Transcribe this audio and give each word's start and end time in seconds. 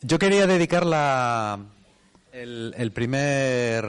Yo 0.00 0.18
quería 0.18 0.46
dedicar 0.46 0.86
la, 0.86 1.58
el, 2.32 2.92
primer... 2.92 3.84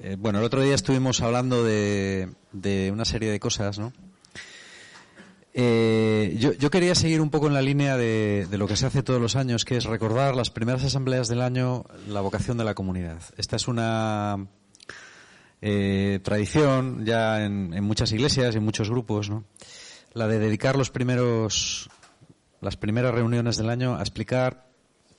eh, 0.00 0.16
bueno, 0.18 0.40
el 0.40 0.44
otro 0.44 0.60
día 0.60 0.74
estuvimos 0.74 1.20
hablando 1.20 1.62
de, 1.62 2.30
de 2.52 2.90
una 2.90 3.04
serie 3.04 3.30
de 3.30 3.38
cosas, 3.38 3.78
¿no? 3.78 3.92
Eh, 5.54 6.36
yo, 6.38 6.52
yo 6.54 6.70
quería 6.70 6.94
seguir 6.94 7.20
un 7.20 7.30
poco 7.30 7.46
en 7.46 7.54
la 7.54 7.62
línea 7.62 7.96
de, 7.96 8.48
de 8.50 8.58
lo 8.58 8.66
que 8.66 8.76
se 8.76 8.86
hace 8.86 9.02
todos 9.02 9.20
los 9.20 9.36
años, 9.36 9.64
que 9.64 9.76
es 9.76 9.84
recordar 9.84 10.34
las 10.34 10.50
primeras 10.50 10.82
asambleas 10.82 11.28
del 11.28 11.42
año, 11.42 11.84
la 12.08 12.22
vocación 12.22 12.56
de 12.56 12.64
la 12.64 12.74
comunidad. 12.74 13.20
Esta 13.36 13.56
es 13.56 13.68
una 13.68 14.48
eh, 15.60 16.18
tradición 16.24 17.04
ya 17.04 17.44
en, 17.44 17.74
en 17.74 17.84
muchas 17.84 18.10
iglesias 18.12 18.54
y 18.54 18.58
en 18.58 18.64
muchos 18.64 18.88
grupos, 18.90 19.28
¿no? 19.30 19.44
La 20.14 20.26
de 20.28 20.38
dedicar 20.38 20.76
los 20.76 20.90
primeros, 20.90 21.88
las 22.60 22.76
primeras 22.76 23.14
reuniones 23.14 23.56
del 23.56 23.70
año 23.70 23.96
a 23.96 24.00
explicar 24.00 24.66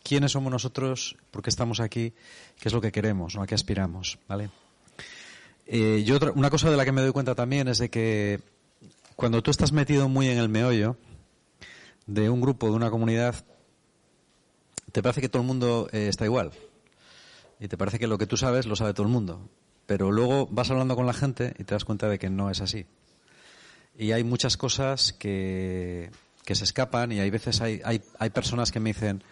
quiénes 0.04 0.34
somos 0.34 0.52
nosotros, 0.52 1.18
por 1.32 1.42
qué 1.42 1.50
estamos 1.50 1.80
aquí, 1.80 2.14
qué 2.60 2.70
es 2.70 2.74
lo 2.74 2.82
que 2.82 2.92
queremos, 2.92 3.36
¿no? 3.36 3.42
a 3.42 3.48
qué 3.48 3.56
aspiramos, 3.56 4.20
¿vale? 4.28 4.50
Eh, 5.66 6.04
yo 6.06 6.18
otra- 6.18 6.32
una 6.32 6.50
cosa 6.50 6.70
de 6.70 6.78
la 6.78 6.86
que 6.86 6.92
me 6.92 7.02
doy 7.02 7.12
cuenta 7.12 7.36
también 7.36 7.68
es 7.70 7.78
de 7.80 7.90
que 7.90 8.42
cuando 9.16 9.42
tú 9.42 9.50
estás 9.50 9.72
metido 9.72 10.10
muy 10.10 10.28
en 10.28 10.38
el 10.38 10.50
meollo 10.50 10.98
de 12.06 12.30
un 12.30 12.42
grupo, 12.42 12.68
de 12.70 12.74
una 12.76 12.92
comunidad, 12.92 13.36
te 14.92 15.02
parece 15.02 15.22
que 15.22 15.30
todo 15.30 15.42
el 15.42 15.48
mundo 15.48 15.88
eh, 15.92 16.08
está 16.10 16.26
igual. 16.26 16.52
Y 17.60 17.68
te 17.70 17.78
parece 17.78 17.98
que 17.98 18.08
lo 18.08 18.18
que 18.18 18.28
tú 18.28 18.36
sabes 18.36 18.66
lo 18.66 18.76
sabe 18.76 18.94
todo 18.94 19.08
el 19.08 19.12
mundo. 19.14 19.48
Pero 19.86 20.12
luego 20.12 20.48
vas 20.48 20.70
hablando 20.70 20.96
con 20.96 21.06
la 21.06 21.14
gente 21.14 21.54
y 21.58 21.64
te 21.64 21.74
das 21.76 21.86
cuenta 21.86 22.10
de 22.10 22.20
que 22.20 22.30
no 22.30 22.50
es 22.50 22.60
así. 22.62 22.86
Y 23.98 24.12
hay 24.12 24.24
muchas 24.24 24.58
cosas 24.58 25.14
que, 25.14 26.10
que 26.46 26.56
se 26.56 26.64
escapan 26.64 27.12
y 27.12 27.20
hay 27.20 27.30
veces 27.30 27.62
hay, 27.62 27.82
hay, 27.86 28.02
hay 28.20 28.30
personas 28.32 28.72
que 28.72 28.80
me 28.80 28.90
dicen, 28.92 29.24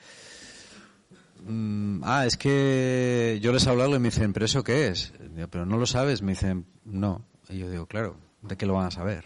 "Mm, 1.45 2.01
ah, 2.03 2.25
es 2.25 2.37
que 2.37 3.39
yo 3.41 3.51
les 3.51 3.65
he 3.65 3.69
hablado 3.69 3.95
y 3.95 3.99
me 3.99 4.09
dicen, 4.09 4.33
¿pero 4.33 4.45
eso 4.45 4.63
qué 4.63 4.87
es? 4.89 5.13
Pero 5.49 5.65
no 5.65 5.77
lo 5.77 5.85
sabes. 5.85 6.21
Me 6.21 6.33
dicen, 6.33 6.65
no. 6.85 7.25
Y 7.49 7.57
yo 7.57 7.69
digo, 7.69 7.85
claro, 7.87 8.15
¿de 8.43 8.55
qué 8.57 8.65
lo 8.65 8.73
van 8.75 8.85
a 8.87 8.91
saber? 8.91 9.25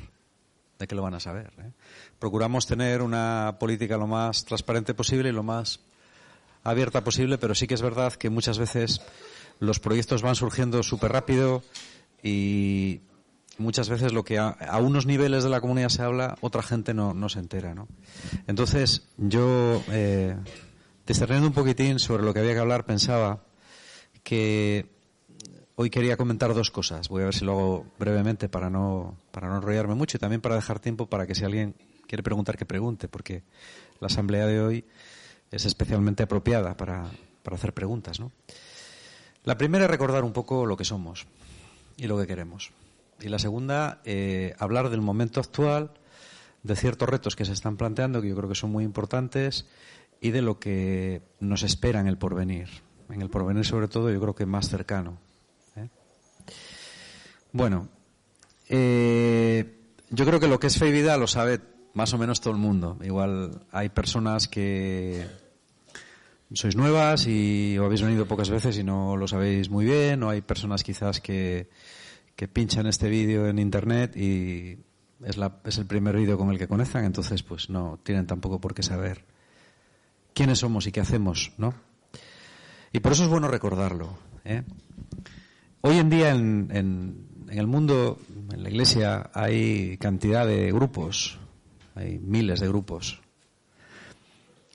¿De 0.80 0.88
qué 0.88 0.95
lo 0.95 1.02
van 1.02 1.14
a 1.14 1.19
saber? 1.19 1.52
eh? 1.59 1.72
Procuramos 2.20 2.66
tener 2.66 3.02
una 3.02 3.58
política 3.59 3.97
lo 3.97 4.08
más 4.08 4.45
transparente 4.45 4.94
posible 4.94 5.30
y 5.30 5.33
lo 5.33 5.44
más 5.44 5.81
abierta 6.64 7.03
posible, 7.03 7.38
pero 7.38 7.53
sí 7.55 7.67
que 7.67 7.75
es 7.75 7.81
verdad 7.81 8.14
que 8.14 8.30
muchas 8.30 8.58
veces 8.58 9.02
los 9.59 9.80
proyectos 9.80 10.21
van 10.21 10.36
surgiendo 10.36 10.81
súper 10.83 11.11
rápido 11.11 11.64
y 12.23 13.02
muchas 13.58 13.89
veces 13.89 14.14
lo 14.14 14.23
que 14.23 14.38
a, 14.38 14.55
unos 14.82 15.05
niveles 15.05 15.43
de 15.43 15.49
la 15.49 15.61
comunidad 15.61 15.89
se 15.89 16.02
habla, 16.02 16.38
otra 16.42 16.61
gente 16.61 16.93
no, 16.93 17.14
no 17.14 17.30
se 17.30 17.39
entera, 17.39 17.73
¿no? 17.73 17.88
Entonces, 18.48 19.08
yo, 19.17 19.82
eh, 19.89 20.36
discerniendo 21.05 21.48
un 21.48 21.54
poquitín 21.54 21.99
sobre 21.99 22.23
lo 22.23 22.33
que 22.33 22.39
había 22.39 22.54
que 22.54 22.60
hablar, 22.60 22.86
pensaba 22.86 23.43
que 24.23 24.89
hoy 25.76 25.89
quería 25.89 26.17
comentar 26.17 26.54
dos 26.54 26.71
cosas. 26.71 27.10
Voy 27.10 27.21
a 27.21 27.26
ver 27.26 27.36
si 27.36 27.45
lo 27.45 27.52
hago 27.52 27.86
brevemente 27.99 28.49
para 28.49 28.70
no, 28.70 29.17
para 29.32 29.48
no 29.49 29.58
enrollarme 29.58 29.95
mucho 29.95 30.17
y 30.17 30.20
también 30.20 30.42
para 30.42 30.55
dejar 30.55 30.80
tiempo 30.80 31.08
para 31.08 31.27
que 31.27 31.36
si 31.36 31.43
alguien 31.43 31.76
quiere 32.08 32.23
preguntar, 32.23 32.58
que 32.58 32.66
pregunte, 32.66 33.08
porque 33.08 33.43
la 33.99 34.08
asamblea 34.08 34.45
de 34.45 34.61
hoy 34.61 34.86
es 35.52 35.66
especialmente 35.66 36.23
apropiada 36.23 36.76
para, 36.76 37.05
para 37.43 37.55
hacer 37.55 37.73
preguntas, 37.73 38.20
¿no? 38.20 38.32
La 39.43 39.58
primera 39.58 39.86
es 39.86 39.92
recordar 39.92 40.23
un 40.23 40.33
poco 40.33 40.66
lo 40.66 40.76
que 40.76 40.86
somos 40.86 41.27
y 41.98 42.08
lo 42.08 42.17
que 42.17 42.26
queremos. 42.26 42.72
Y 43.21 43.30
la 43.30 43.39
segunda, 43.39 44.02
eh, 44.05 44.53
hablar 44.59 44.89
del 44.89 45.02
momento 45.02 45.39
actual, 45.39 45.92
de 46.64 46.76
ciertos 46.76 47.08
retos 47.08 47.36
que 47.36 47.45
se 47.45 47.53
están 47.53 47.77
planteando, 47.77 48.21
que 48.21 48.30
yo 48.30 48.36
creo 48.36 48.49
que 48.49 48.55
son 48.55 48.71
muy 48.71 48.83
importantes, 48.83 49.67
y 50.20 50.31
de 50.31 50.42
lo 50.42 50.59
que 50.59 51.21
nos 51.39 51.64
espera 51.64 51.99
en 51.99 52.08
el 52.08 52.17
porvenir. 52.17 52.70
En 53.09 53.21
el 53.21 53.30
porvenir, 53.30 53.65
sobre 53.65 53.87
todo, 53.87 54.11
yo 54.11 54.20
creo 54.20 54.36
que 54.36 54.45
más 54.45 54.70
cercano. 54.70 55.20
¿eh? 55.75 55.89
Bueno, 57.52 57.87
eh, 58.67 59.80
yo 60.09 60.25
creo 60.25 60.39
que 60.39 60.48
lo 60.48 60.59
que 60.59 60.67
es 60.67 60.77
fe 60.77 60.89
y 60.89 60.92
vida 60.92 61.17
lo 61.17 61.27
sabe 61.27 61.61
más 61.93 62.14
o 62.14 62.17
menos 62.17 62.42
todo 62.42 62.54
el 62.54 62.59
mundo. 62.59 62.98
Igual 63.04 63.61
hay 63.71 63.89
personas 63.89 64.48
que 64.48 65.25
sois 66.54 66.75
nuevas 66.75 67.27
y 67.27 67.77
o 67.77 67.86
habéis 67.86 68.02
venido 68.02 68.25
pocas 68.25 68.49
veces 68.49 68.77
y 68.77 68.83
no 68.83 69.17
lo 69.17 69.27
sabéis 69.27 69.70
muy 69.70 69.86
bien, 69.86 70.23
o 70.23 70.30
hay 70.30 70.42
personas 70.42 70.83
quizás 70.83 71.21
que, 71.21 71.70
que 72.36 72.48
pinchan 72.48 72.88
este 72.88 73.10
vídeo 73.10 73.48
en 73.48 73.60
internet 73.60 74.16
y 74.18 74.78
es, 75.23 75.38
la, 75.38 75.60
es 75.64 75.78
el 75.78 75.86
primer 75.86 76.16
vídeo 76.18 76.38
con 76.38 76.50
el 76.52 76.58
que 76.58 76.68
conectan, 76.68 77.06
entonces 77.06 77.44
pues 77.44 77.70
no 77.70 78.00
tienen 78.04 78.28
tampoco 78.28 78.60
por 78.60 78.73
qué 78.73 78.84
saber 78.84 79.26
quiénes 80.34 80.60
somos 80.60 80.86
y 80.88 80.92
qué 80.92 81.00
hacemos, 81.00 81.54
¿no? 81.58 81.73
Y 82.92 83.00
por 83.00 83.14
eso 83.14 83.23
es 83.23 83.30
bueno 83.30 83.48
recordarlo. 83.48 84.18
¿eh? 84.44 84.64
Hoy 85.82 85.98
en 85.98 86.10
día 86.10 86.32
en, 86.32 86.70
en, 86.72 87.28
en 87.50 87.58
el 87.58 87.68
mundo, 87.68 88.20
en 88.52 88.64
la 88.64 88.70
iglesia, 88.70 89.32
hay 89.34 89.98
cantidad 89.98 90.46
de 90.46 90.72
grupos, 90.72 91.38
hay 91.96 92.20
miles 92.20 92.60
de 92.60 92.67
grupos. 92.67 93.22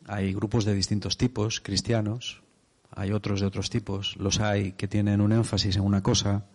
Hay 0.06 0.32
grupos 0.34 0.64
de 0.64 0.74
distintos 0.74 1.16
tipos, 1.16 1.60
cristianos, 1.60 2.42
hay 2.90 3.12
otros 3.12 3.40
de 3.40 3.46
otros 3.46 3.70
tipos, 3.70 4.16
los 4.16 4.40
hay 4.40 4.72
que 4.72 4.88
tienen 4.88 5.20
un 5.20 5.32
énfasis 5.32 5.76
en 5.76 5.82
una 5.82 6.02
cosa, 6.02 6.46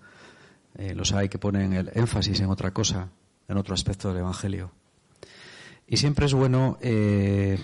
eh, 0.78 0.94
los 0.94 1.13
hay 1.13 1.30
que 1.30 1.38
ponen 1.38 1.74
el 1.74 1.91
énfasis 1.94 2.40
en 2.41 2.50
otra 2.50 2.72
cosa, 2.72 3.09
en 3.47 3.58
otro 3.58 3.74
aspecto 3.74 4.09
del 4.09 4.19
Evangelio. 4.19 4.72
Y 5.88 5.97
siempre 5.97 6.25
es 6.25 6.34
bueno 6.34 6.78
eh, 6.81 7.59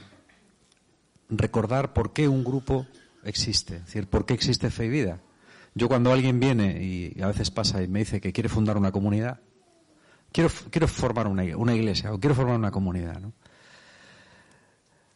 recordar 1.29 1.94
por 1.94 2.13
qué 2.13 2.27
un 2.27 2.44
grupo 2.44 2.85
existe, 3.23 3.77
es 3.77 3.85
decir, 3.85 4.07
por 4.07 4.25
qué 4.25 4.33
existe 4.33 4.69
fe 4.69 4.85
y 4.85 4.89
vida. 4.89 5.19
Yo 5.73 5.88
cuando 5.88 6.11
alguien 6.11 6.39
viene 6.39 6.83
y 6.83 7.22
a 7.22 7.27
veces 7.27 7.49
pasa 7.49 7.81
y 7.81 7.88
me 7.88 7.99
dice 7.99 8.22
que 8.22 8.33
quiere 8.33 8.49
fundar 8.49 8.77
una 8.77 8.91
comunidad, 8.91 9.39
quiero, 10.31 10.49
quiero 10.69 10.88
formar 10.88 11.28
una, 11.28 11.43
una 11.57 11.73
iglesia 11.73 12.13
o 12.13 12.19
quiero 12.19 12.35
formar 12.35 12.57
una 12.57 12.72
comunidad. 12.72 13.22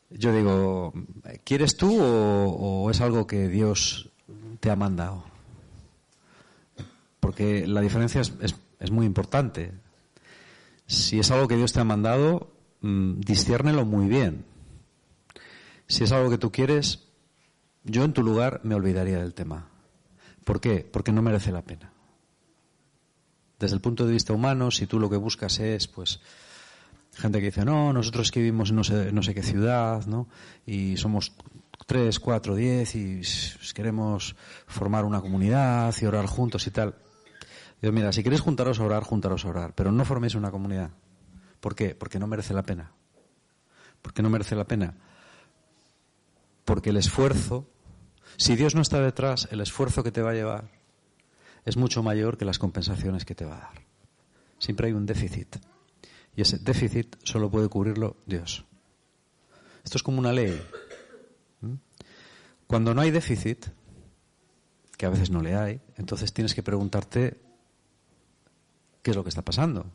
Yo 0.09 0.33
digo, 0.33 0.93
¿quieres 1.43 1.75
tú 1.77 1.97
o 2.01 2.89
es 2.89 3.01
algo 3.01 3.27
que 3.27 3.49
Dios 3.49 4.11
te 4.59 4.71
ha 4.71 4.75
mandado? 4.75 5.34
Porque 7.25 7.65
la 7.65 7.81
diferencia 7.81 8.21
es, 8.21 8.91
muy 8.91 9.07
importante. 9.07 9.71
Si 10.85 11.19
es 11.19 11.31
algo 11.31 11.47
que 11.47 11.55
Dios 11.57 11.73
te 11.73 11.79
ha 11.79 11.83
mandado, 11.83 12.53
mmm, 12.81 13.19
disciérnelo 13.19 13.83
muy 13.83 14.07
bien. 14.07 14.45
Si 15.87 16.03
es 16.03 16.11
algo 16.11 16.29
que 16.29 16.37
tú 16.37 16.51
quieres, 16.51 17.07
yo 17.83 18.03
en 18.03 18.13
tu 18.13 18.21
lugar 18.21 18.61
me 18.63 18.75
olvidaría 18.75 19.17
del 19.17 19.33
tema. 19.33 19.69
¿Por 20.43 20.61
qué? 20.61 20.87
Porque 20.93 21.11
no 21.11 21.23
merece 21.23 21.51
la 21.51 21.63
pena. 21.63 21.91
Desde 23.57 23.73
el 23.73 23.81
punto 23.81 24.05
de 24.05 24.13
vista 24.13 24.31
humano, 24.31 24.69
si 24.69 24.85
tú 24.85 24.99
lo 24.99 25.09
que 25.09 25.17
buscas 25.17 25.57
es, 25.59 25.87
pues, 25.87 26.19
gente 27.15 27.39
que 27.39 27.47
dice, 27.47 27.65
no, 27.65 27.91
nosotros 27.91 28.29
que 28.29 28.41
vivimos 28.41 28.69
en 28.69 28.75
no 28.75 28.83
sé, 28.83 29.11
no 29.11 29.23
sé 29.23 29.33
qué 29.33 29.41
ciudad, 29.41 30.05
¿no? 30.05 30.27
Y 30.67 30.95
somos 30.97 31.33
tres, 31.87 32.19
cuatro, 32.19 32.53
diez 32.53 32.93
y 32.95 33.21
queremos 33.73 34.35
formar 34.67 35.05
una 35.05 35.21
comunidad 35.21 35.91
y 35.99 36.05
orar 36.05 36.27
juntos 36.27 36.67
y 36.67 36.69
tal. 36.69 36.93
Digo, 37.81 37.93
mira, 37.93 38.11
si 38.11 38.23
queréis 38.23 38.41
juntaros 38.41 38.79
a 38.79 38.83
orar, 38.83 39.03
juntaros 39.03 39.45
a 39.45 39.49
orar, 39.49 39.73
pero 39.75 39.91
no 39.91 40.05
forméis 40.05 40.35
una 40.35 40.51
comunidad. 40.51 40.91
¿Por 41.59 41.75
qué? 41.75 41.95
Porque 41.95 42.19
no 42.19 42.27
merece 42.27 42.53
la 42.53 42.63
pena. 42.63 42.91
¿Por 44.01 44.13
qué 44.13 44.21
no 44.21 44.29
merece 44.29 44.55
la 44.55 44.65
pena? 44.65 44.95
Porque 46.63 46.91
el 46.91 46.97
esfuerzo, 46.97 47.67
si 48.37 48.55
Dios 48.55 48.75
no 48.75 48.81
está 48.81 49.01
detrás, 49.01 49.47
el 49.51 49.61
esfuerzo 49.61 50.03
que 50.03 50.11
te 50.11 50.21
va 50.21 50.31
a 50.31 50.35
llevar 50.35 50.71
es 51.65 51.77
mucho 51.77 52.03
mayor 52.03 52.37
que 52.37 52.45
las 52.45 52.59
compensaciones 52.59 53.25
que 53.25 53.35
te 53.35 53.45
va 53.45 53.57
a 53.57 53.59
dar. 53.61 53.85
Siempre 54.59 54.87
hay 54.87 54.93
un 54.93 55.05
déficit. 55.05 55.57
Y 56.35 56.41
ese 56.41 56.59
déficit 56.59 57.15
solo 57.23 57.49
puede 57.49 57.69
cubrirlo 57.69 58.17
Dios. 58.25 58.65
Esto 59.83 59.97
es 59.97 60.03
como 60.03 60.19
una 60.19 60.33
ley. 60.33 60.61
Cuando 62.67 62.93
no 62.93 63.01
hay 63.01 63.11
déficit, 63.11 63.67
que 64.97 65.05
a 65.05 65.09
veces 65.09 65.29
no 65.29 65.41
le 65.41 65.55
hay, 65.55 65.81
entonces 65.97 66.33
tienes 66.33 66.53
que 66.55 66.63
preguntarte 66.63 67.41
qué 69.05 69.11
es 69.11 69.17
lo 69.17 69.23
que 69.23 69.29
está 69.29 69.43
pasando. 69.43 69.85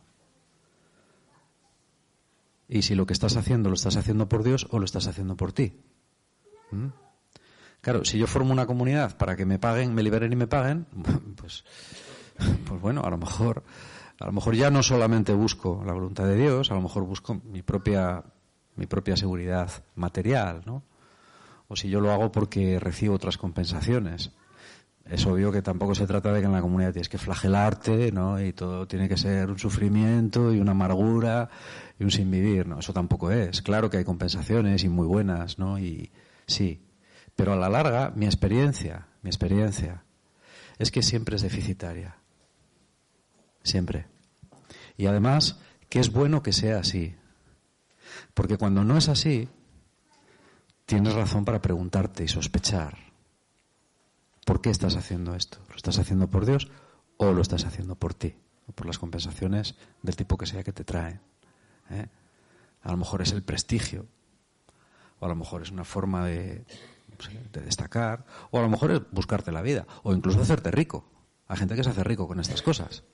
y 2.68 2.82
si 2.82 2.94
lo 2.94 3.04
que 3.04 3.12
estás 3.12 3.36
haciendo 3.36 3.68
lo 3.68 3.74
estás 3.74 3.96
haciendo 3.96 4.28
por 4.28 4.44
Dios 4.44 4.68
o 4.70 4.78
lo 4.78 4.84
estás 4.84 5.08
haciendo 5.08 5.36
por 5.36 5.52
ti. 5.52 5.72
¿Mm? 6.70 6.86
Claro, 7.80 8.04
si 8.04 8.16
yo 8.16 8.28
formo 8.28 8.52
una 8.52 8.66
comunidad 8.66 9.16
para 9.16 9.34
que 9.34 9.44
me 9.44 9.58
paguen, 9.58 9.92
me 9.92 10.04
liberen 10.04 10.32
y 10.32 10.36
me 10.36 10.46
paguen, 10.46 10.86
pues, 11.36 11.64
pues 12.36 12.80
bueno, 12.80 13.02
a 13.02 13.10
lo 13.10 13.18
mejor, 13.18 13.64
a 14.20 14.26
lo 14.26 14.32
mejor 14.32 14.54
ya 14.54 14.70
no 14.70 14.84
solamente 14.84 15.32
busco 15.32 15.82
la 15.84 15.92
voluntad 15.92 16.26
de 16.26 16.36
Dios, 16.36 16.70
a 16.70 16.74
lo 16.74 16.82
mejor 16.82 17.02
busco 17.02 17.34
mi 17.34 17.62
propia, 17.62 18.22
mi 18.76 18.86
propia 18.86 19.16
seguridad 19.16 19.82
material, 19.96 20.62
¿no? 20.64 20.84
O 21.66 21.74
si 21.74 21.88
yo 21.88 22.00
lo 22.00 22.12
hago 22.12 22.30
porque 22.30 22.78
recibo 22.78 23.16
otras 23.16 23.36
compensaciones. 23.36 24.30
Es 25.10 25.26
obvio 25.26 25.50
que 25.50 25.60
tampoco 25.60 25.96
se 25.96 26.06
trata 26.06 26.32
de 26.32 26.38
que 26.38 26.46
en 26.46 26.52
la 26.52 26.60
comunidad 26.60 26.92
tienes 26.92 27.08
que 27.08 27.18
flagelarte, 27.18 28.12
¿no? 28.12 28.40
Y 28.40 28.52
todo 28.52 28.86
tiene 28.86 29.08
que 29.08 29.16
ser 29.16 29.50
un 29.50 29.58
sufrimiento 29.58 30.54
y 30.54 30.60
una 30.60 30.70
amargura 30.70 31.50
y 31.98 32.04
un 32.04 32.12
sin 32.12 32.30
vivir, 32.30 32.68
¿no? 32.68 32.78
Eso 32.78 32.92
tampoco 32.92 33.32
es. 33.32 33.60
Claro 33.60 33.90
que 33.90 33.96
hay 33.96 34.04
compensaciones 34.04 34.84
y 34.84 34.88
muy 34.88 35.08
buenas, 35.08 35.58
¿no? 35.58 35.80
Y 35.80 36.12
sí, 36.46 36.86
pero 37.34 37.54
a 37.54 37.56
la 37.56 37.68
larga, 37.68 38.12
mi 38.14 38.26
experiencia, 38.26 39.08
mi 39.22 39.30
experiencia, 39.30 40.04
es 40.78 40.92
que 40.92 41.02
siempre 41.02 41.34
es 41.34 41.42
deficitaria. 41.42 42.16
Siempre. 43.64 44.06
Y 44.96 45.06
además, 45.06 45.58
que 45.88 45.98
es 45.98 46.12
bueno 46.12 46.40
que 46.44 46.52
sea 46.52 46.78
así. 46.78 47.16
Porque 48.32 48.58
cuando 48.58 48.84
no 48.84 48.96
es 48.96 49.08
así, 49.08 49.48
tienes 50.86 51.14
razón 51.14 51.44
para 51.44 51.60
preguntarte 51.60 52.22
y 52.22 52.28
sospechar. 52.28 53.09
¿Por 54.50 54.60
qué 54.60 54.70
estás 54.70 54.96
haciendo 54.96 55.36
esto? 55.36 55.58
¿Lo 55.68 55.76
estás 55.76 56.00
haciendo 56.00 56.28
por 56.28 56.44
Dios 56.44 56.66
o 57.18 57.30
lo 57.30 57.40
estás 57.40 57.64
haciendo 57.66 57.94
por 57.94 58.14
ti? 58.14 58.34
Por 58.74 58.84
las 58.84 58.98
compensaciones 58.98 59.76
del 60.02 60.16
tipo 60.16 60.36
que 60.36 60.46
sea 60.46 60.64
que 60.64 60.72
te 60.72 60.82
traen. 60.82 61.20
¿eh? 61.88 62.08
A 62.82 62.90
lo 62.90 62.96
mejor 62.96 63.22
es 63.22 63.30
el 63.30 63.44
prestigio. 63.44 64.06
O 65.20 65.26
a 65.26 65.28
lo 65.28 65.36
mejor 65.36 65.62
es 65.62 65.70
una 65.70 65.84
forma 65.84 66.26
de, 66.26 66.64
de 67.52 67.60
destacar, 67.60 68.26
o 68.50 68.58
a 68.58 68.62
lo 68.62 68.68
mejor 68.68 68.90
es 68.90 69.02
buscarte 69.12 69.52
la 69.52 69.62
vida, 69.62 69.86
o 70.02 70.12
incluso 70.12 70.40
hacerte 70.40 70.72
rico. 70.72 71.04
Hay 71.46 71.56
gente 71.56 71.76
que 71.76 71.84
se 71.84 71.90
hace 71.90 72.02
rico 72.02 72.26
con 72.26 72.40
estas 72.40 72.60
cosas. 72.60 73.04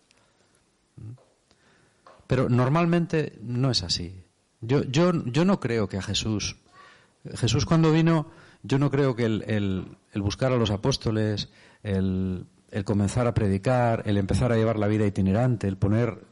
Pero 2.26 2.48
normalmente 2.48 3.38
no 3.42 3.70
es 3.70 3.82
así. 3.82 4.24
Yo, 4.62 4.84
yo, 4.84 5.12
yo 5.26 5.44
no 5.44 5.60
creo 5.60 5.86
que 5.86 5.98
a 5.98 6.02
Jesús, 6.02 6.56
Jesús 7.34 7.66
cuando 7.66 7.92
vino, 7.92 8.30
yo 8.66 8.78
no 8.78 8.90
creo 8.90 9.14
que 9.14 9.24
el, 9.24 9.96
buscar 10.14 10.52
a 10.52 10.56
los 10.56 10.70
apóstoles, 10.70 11.50
el, 11.82 12.46
comenzar 12.84 13.26
a 13.26 13.34
predicar, 13.34 14.02
el 14.06 14.16
empezar 14.16 14.52
a 14.52 14.56
llevar 14.56 14.78
la 14.78 14.88
vida 14.88 15.06
itinerante, 15.06 15.68
el 15.68 15.76
poner, 15.76 16.24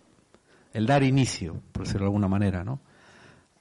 el 0.73 0.87
dar 0.87 1.03
inicio, 1.03 1.61
por 1.73 1.85
decirlo 1.85 2.07
de 2.07 2.09
alguna 2.09 2.29
manera, 2.29 2.65
¿no? 2.65 2.81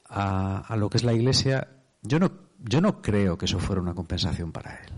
A, 0.10 0.60
a, 0.68 0.76
lo 0.76 0.90
que 0.90 0.98
es 0.98 1.04
la 1.04 1.14
iglesia, 1.14 1.68
yo 2.02 2.20
no, 2.20 2.32
yo 2.60 2.82
no 2.82 3.02
creo 3.02 3.38
que 3.38 3.46
eso 3.46 3.60
fuera 3.60 3.82
una 3.82 3.94
compensación 3.94 4.52
para 4.52 4.76
él. 4.76 4.94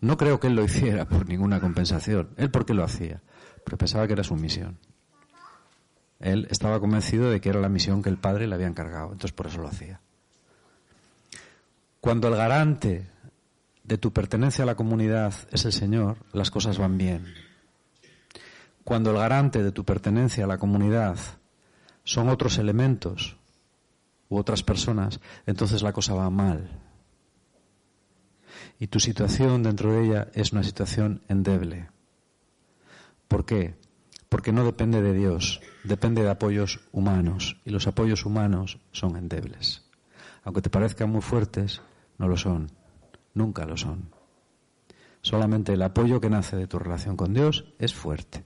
No 0.00 0.16
creo 0.16 0.38
que 0.38 0.46
él 0.46 0.54
lo 0.54 0.64
hiciera 0.64 1.08
por 1.08 1.28
ninguna 1.28 1.60
compensación. 1.60 2.30
Él 2.36 2.50
por 2.50 2.64
qué 2.66 2.74
lo 2.74 2.84
hacía, 2.84 3.22
porque 3.64 3.76
pensaba 3.76 4.06
que 4.06 4.12
era 4.12 4.24
su 4.24 4.36
misión. 4.36 4.78
Él 6.20 6.46
estaba 6.50 6.80
convencido 6.80 7.30
de 7.30 7.40
que 7.40 7.48
era 7.48 7.60
la 7.60 7.68
misión 7.68 8.02
que 8.02 8.08
el 8.08 8.18
padre 8.18 8.46
le 8.46 8.54
había 8.54 8.66
encargado, 8.66 9.06
entonces 9.12 9.32
por 9.32 9.48
eso 9.48 9.60
lo 9.60 9.68
hacía. 9.68 10.00
Cuando 12.06 12.28
el 12.28 12.36
garante 12.36 13.04
de 13.82 13.98
tu 13.98 14.12
pertenencia 14.12 14.62
a 14.62 14.66
la 14.66 14.76
comunidad 14.76 15.34
es 15.50 15.64
el 15.64 15.72
Señor, 15.72 16.18
las 16.32 16.52
cosas 16.52 16.78
van 16.78 16.96
bien. 16.96 17.34
Cuando 18.84 19.10
el 19.10 19.16
garante 19.16 19.60
de 19.60 19.72
tu 19.72 19.84
pertenencia 19.84 20.44
a 20.44 20.46
la 20.46 20.56
comunidad 20.56 21.18
son 22.04 22.28
otros 22.28 22.58
elementos 22.58 23.36
u 24.28 24.36
otras 24.36 24.62
personas, 24.62 25.18
entonces 25.46 25.82
la 25.82 25.92
cosa 25.92 26.14
va 26.14 26.30
mal. 26.30 26.70
Y 28.78 28.86
tu 28.86 29.00
situación 29.00 29.64
dentro 29.64 29.90
de 29.90 30.06
ella 30.06 30.28
es 30.32 30.52
una 30.52 30.62
situación 30.62 31.22
endeble. 31.26 31.90
¿Por 33.26 33.44
qué? 33.44 33.74
Porque 34.28 34.52
no 34.52 34.64
depende 34.64 35.02
de 35.02 35.12
Dios, 35.12 35.60
depende 35.82 36.22
de 36.22 36.30
apoyos 36.30 36.78
humanos. 36.92 37.56
Y 37.64 37.70
los 37.70 37.88
apoyos 37.88 38.24
humanos 38.24 38.78
son 38.92 39.16
endebles. 39.16 39.82
Aunque 40.44 40.62
te 40.62 40.70
parezcan 40.70 41.10
muy 41.10 41.22
fuertes, 41.22 41.82
no 42.18 42.28
lo 42.28 42.36
son. 42.36 42.70
Nunca 43.34 43.66
lo 43.66 43.76
son. 43.76 44.10
Solamente 45.20 45.72
el 45.72 45.82
apoyo 45.82 46.20
que 46.20 46.30
nace 46.30 46.56
de 46.56 46.66
tu 46.66 46.78
relación 46.78 47.16
con 47.16 47.34
Dios 47.34 47.64
es 47.78 47.94
fuerte 47.94 48.44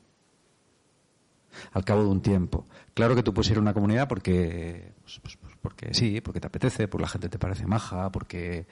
al 1.72 1.84
cabo 1.84 2.02
de 2.02 2.08
un 2.08 2.20
tiempo. 2.20 2.66
Claro 2.94 3.14
que 3.14 3.22
tú 3.22 3.32
puedes 3.32 3.50
ir 3.50 3.58
a 3.58 3.60
una 3.60 3.74
comunidad 3.74 4.08
porque, 4.08 4.92
pues, 5.02 5.20
pues, 5.20 5.36
pues, 5.36 5.54
porque 5.60 5.94
sí, 5.94 6.20
porque 6.20 6.40
te 6.40 6.46
apetece, 6.46 6.88
porque 6.88 7.02
la 7.02 7.08
gente 7.08 7.28
te 7.28 7.38
parece 7.38 7.66
maja, 7.66 8.10
porque 8.10 8.66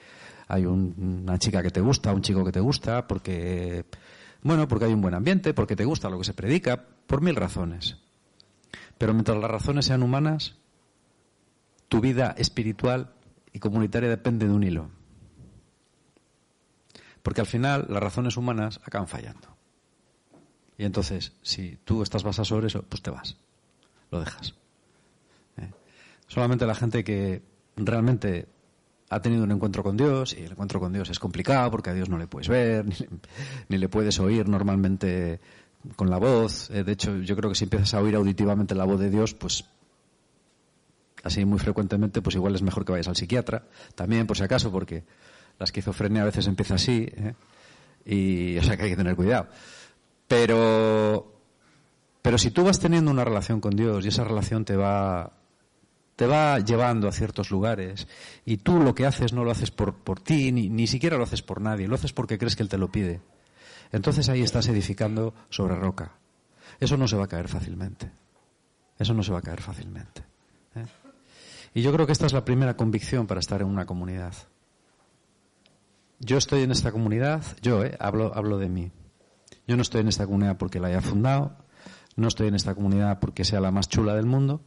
hay 0.47 0.65
una 0.65 1.37
chica 1.37 1.61
que 1.61 1.71
te 1.71 1.81
gusta, 1.81 2.13
un 2.13 2.21
chico 2.21 2.43
que 2.43 2.51
te 2.51 2.59
gusta, 2.59 3.07
porque, 3.07 3.85
bueno, 4.41 4.67
porque 4.67 4.85
hay 4.85 4.93
un 4.93 5.01
buen 5.01 5.13
ambiente, 5.13 5.53
porque 5.53 5.75
te 5.75 5.85
gusta 5.85 6.09
lo 6.09 6.17
que 6.17 6.23
se 6.23 6.33
predica, 6.33 6.85
por 7.07 7.21
mil 7.21 7.35
razones. 7.35 7.97
Pero 8.97 9.13
mientras 9.13 9.37
las 9.37 9.51
razones 9.51 9.85
sean 9.85 10.03
humanas, 10.03 10.55
tu 11.87 12.01
vida 12.01 12.35
espiritual 12.37 13.13
comunitaria 13.59 14.09
depende 14.09 14.47
de 14.47 14.53
un 14.53 14.63
hilo. 14.63 14.89
Porque 17.23 17.41
al 17.41 17.47
final 17.47 17.85
las 17.89 18.01
razones 18.01 18.37
humanas 18.37 18.79
acaban 18.83 19.07
fallando. 19.07 19.47
Y 20.77 20.85
entonces, 20.85 21.33
si 21.41 21.77
tú 21.83 22.01
estás 22.01 22.23
basado 22.23 22.45
sobre 22.45 22.67
eso, 22.67 22.83
pues 22.83 23.01
te 23.01 23.11
vas, 23.11 23.35
lo 24.11 24.21
dejas. 24.21 24.55
¿Eh? 25.57 25.69
Solamente 26.27 26.65
la 26.65 26.75
gente 26.75 27.03
que 27.03 27.41
realmente 27.75 28.47
ha 29.09 29.21
tenido 29.21 29.43
un 29.43 29.51
encuentro 29.51 29.83
con 29.83 29.97
Dios, 29.97 30.35
y 30.37 30.43
el 30.43 30.51
encuentro 30.51 30.79
con 30.79 30.93
Dios 30.93 31.09
es 31.09 31.19
complicado 31.19 31.69
porque 31.71 31.89
a 31.89 31.93
Dios 31.93 32.09
no 32.09 32.17
le 32.17 32.27
puedes 32.27 32.47
ver, 32.47 32.85
ni 33.67 33.77
le, 33.77 33.89
puedes 33.89 34.19
oír 34.19 34.47
normalmente 34.47 35.39
con 35.95 36.09
la 36.09 36.17
voz. 36.17 36.69
Eh, 36.69 36.83
de 36.83 36.91
hecho, 36.91 37.17
yo 37.17 37.35
creo 37.35 37.49
que 37.49 37.55
si 37.55 37.65
empiezas 37.65 37.93
a 37.93 38.01
oír 38.01 38.15
auditivamente 38.15 38.75
la 38.75 38.85
voz 38.85 38.99
de 38.99 39.09
Dios, 39.09 39.33
pues 39.33 39.65
así 41.23 41.45
muy 41.45 41.59
frecuentemente, 41.59 42.21
pues 42.21 42.35
igual 42.35 42.55
es 42.55 42.61
mejor 42.61 42.85
que 42.85 42.91
vayas 42.91 43.07
al 43.07 43.15
psiquiatra, 43.15 43.63
también 43.95 44.27
por 44.27 44.37
si 44.37 44.43
acaso, 44.43 44.71
porque 44.71 45.03
la 45.57 45.65
esquizofrenia 45.65 46.21
a 46.21 46.25
veces 46.25 46.47
empieza 46.47 46.75
así, 46.75 47.07
¿eh? 47.15 47.33
y 48.05 48.57
o 48.57 48.63
sea 48.63 48.77
que 48.77 48.83
hay 48.83 48.89
que 48.89 48.95
tener 48.95 49.15
cuidado. 49.15 49.47
Pero, 50.27 51.33
pero 52.21 52.37
si 52.37 52.51
tú 52.51 52.63
vas 52.63 52.79
teniendo 52.79 53.11
una 53.11 53.25
relación 53.25 53.59
con 53.59 53.75
Dios 53.75 54.05
y 54.05 54.09
esa 54.09 54.23
relación 54.23 54.63
te 54.63 54.75
va, 54.75 55.33
te 56.15 56.27
va 56.27 56.59
llevando 56.59 57.07
a 57.07 57.11
ciertos 57.11 57.49
lugares 57.51 58.07
y 58.45 58.57
tú 58.57 58.79
lo 58.79 58.93
que 58.93 59.05
haces 59.05 59.33
no 59.33 59.43
lo 59.43 59.51
haces 59.51 59.71
por, 59.71 59.95
por 59.95 60.19
ti, 60.19 60.51
ni, 60.51 60.69
ni 60.69 60.87
siquiera 60.87 61.17
lo 61.17 61.23
haces 61.23 61.41
por 61.41 61.61
nadie, 61.61 61.87
lo 61.87 61.95
haces 61.95 62.13
porque 62.13 62.37
crees 62.37 62.55
que 62.55 62.63
Él 62.63 62.69
te 62.69 62.77
lo 62.77 62.91
pide. 62.91 63.21
Entonces 63.91 64.29
ahí 64.29 64.41
estás 64.41 64.67
edificando 64.67 65.33
sobre 65.49 65.75
roca. 65.75 66.13
Eso 66.79 66.95
no 66.95 67.07
se 67.07 67.17
va 67.17 67.25
a 67.25 67.27
caer 67.27 67.47
fácilmente. 67.47 68.11
Eso 68.97 69.13
no 69.13 69.23
se 69.23 69.31
va 69.31 69.39
a 69.39 69.41
caer 69.41 69.61
fácilmente. 69.61 70.28
Y 71.73 71.81
yo 71.81 71.91
creo 71.93 72.05
que 72.05 72.11
esta 72.11 72.25
es 72.25 72.33
la 72.33 72.45
primera 72.45 72.75
convicción 72.75 73.27
para 73.27 73.39
estar 73.39 73.61
en 73.61 73.67
una 73.67 73.85
comunidad. 73.85 74.33
Yo 76.19 76.37
estoy 76.37 76.63
en 76.63 76.71
esta 76.71 76.91
comunidad, 76.91 77.43
yo 77.61 77.83
eh, 77.83 77.95
hablo, 77.99 78.33
hablo 78.35 78.57
de 78.57 78.69
mí. 78.69 78.91
Yo 79.67 79.75
no 79.75 79.81
estoy 79.81 80.01
en 80.01 80.07
esta 80.07 80.25
comunidad 80.25 80.57
porque 80.57 80.79
la 80.79 80.87
haya 80.87 81.01
fundado, 81.01 81.55
no 82.15 82.27
estoy 82.27 82.47
en 82.47 82.55
esta 82.55 82.75
comunidad 82.75 83.19
porque 83.19 83.45
sea 83.45 83.61
la 83.61 83.71
más 83.71 83.87
chula 83.87 84.15
del 84.15 84.25
mundo, 84.25 84.61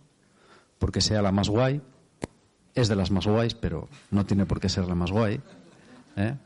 porque 0.78 1.00
sea 1.00 1.20
la 1.22 1.32
más 1.32 1.48
guay. 1.48 1.82
Es 2.74 2.88
de 2.88 2.96
las 2.96 3.10
más 3.10 3.26
guays, 3.26 3.54
pero 3.54 3.88
no 4.10 4.24
tiene 4.24 4.46
por 4.46 4.60
qué 4.60 4.68
ser 4.68 4.86
la 4.86 4.94
más 4.94 5.10
guay. 5.10 5.40
¿eh? 6.16 6.36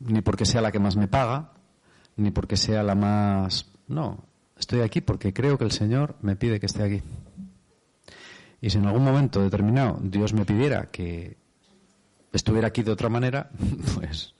Ni 0.00 0.22
porque 0.22 0.46
sea 0.46 0.62
la 0.62 0.72
que 0.72 0.78
más 0.78 0.96
me 0.96 1.08
paga, 1.08 1.52
ni 2.16 2.30
porque 2.30 2.56
sea 2.56 2.82
la 2.82 2.94
más... 2.94 3.70
No, 3.86 4.24
estoy 4.56 4.80
aquí 4.80 5.00
porque 5.00 5.34
creo 5.34 5.58
que 5.58 5.64
el 5.64 5.72
Señor 5.72 6.16
me 6.22 6.36
pide 6.36 6.58
que 6.58 6.66
esté 6.66 6.82
aquí. 6.82 7.02
Y 8.60 8.70
si 8.70 8.78
en 8.78 8.86
algún 8.86 9.04
momento 9.04 9.42
determinado 9.42 9.98
Dios 10.02 10.32
me 10.32 10.44
pidiera 10.44 10.86
que 10.86 11.36
estuviera 12.32 12.68
aquí 12.68 12.82
de 12.82 12.90
otra 12.90 13.08
manera, 13.08 13.50
pues 13.94 14.34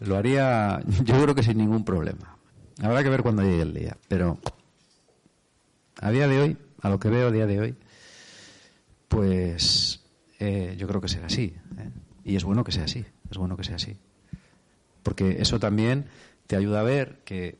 lo 0.00 0.16
haría, 0.16 0.80
yo 1.04 1.22
creo 1.22 1.34
que 1.34 1.42
sin 1.42 1.58
ningún 1.58 1.84
problema. 1.84 2.36
Habrá 2.80 3.02
que 3.02 3.08
ver 3.08 3.22
cuando 3.22 3.42
llegue 3.42 3.62
el 3.62 3.74
día. 3.74 3.96
Pero 4.08 4.38
a 6.00 6.10
día 6.10 6.28
de 6.28 6.40
hoy, 6.40 6.56
a 6.82 6.88
lo 6.88 7.00
que 7.00 7.08
veo 7.08 7.28
a 7.28 7.32
día 7.32 7.46
de 7.46 7.60
hoy, 7.60 7.74
pues 9.08 10.04
eh, 10.38 10.76
yo 10.78 10.86
creo 10.86 11.00
que 11.00 11.08
será 11.08 11.26
así. 11.26 11.54
¿eh? 11.78 11.90
Y 12.24 12.36
es 12.36 12.44
bueno 12.44 12.62
que 12.62 12.72
sea 12.72 12.84
así. 12.84 13.04
Es 13.30 13.38
bueno 13.38 13.56
que 13.56 13.64
sea 13.64 13.76
así. 13.76 13.96
Porque 15.02 15.38
eso 15.40 15.58
también 15.58 16.06
te 16.46 16.56
ayuda 16.56 16.80
a 16.80 16.84
ver 16.84 17.20
que 17.24 17.58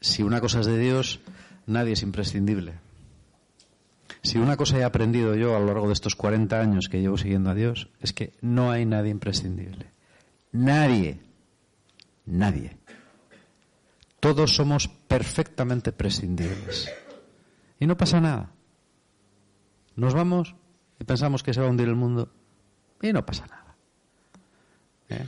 si 0.00 0.22
una 0.22 0.40
cosa 0.40 0.60
es 0.60 0.66
de 0.66 0.78
Dios, 0.78 1.20
nadie 1.66 1.92
es 1.92 2.02
imprescindible. 2.02 2.74
Si 4.22 4.38
una 4.38 4.56
cosa 4.56 4.78
he 4.78 4.84
aprendido 4.84 5.34
yo 5.34 5.56
a 5.56 5.60
lo 5.60 5.66
largo 5.66 5.86
de 5.86 5.92
estos 5.92 6.16
40 6.16 6.60
años 6.60 6.88
que 6.88 7.00
llevo 7.00 7.18
siguiendo 7.18 7.50
a 7.50 7.54
Dios, 7.54 7.88
es 8.00 8.12
que 8.12 8.32
no 8.40 8.70
hay 8.70 8.84
nadie 8.84 9.10
imprescindible. 9.10 9.90
Nadie. 10.52 11.20
Nadie. 12.26 12.76
Todos 14.20 14.54
somos 14.54 14.88
perfectamente 14.88 15.92
prescindibles. 15.92 16.90
Y 17.78 17.86
no 17.86 17.96
pasa 17.96 18.20
nada. 18.20 18.52
Nos 19.96 20.14
vamos 20.14 20.54
y 20.98 21.04
pensamos 21.04 21.42
que 21.42 21.54
se 21.54 21.60
va 21.60 21.66
a 21.66 21.70
hundir 21.70 21.88
el 21.88 21.96
mundo 21.96 22.30
y 23.00 23.12
no 23.12 23.24
pasa 23.24 23.46
nada. 23.46 23.76
¿Eh? 25.08 25.26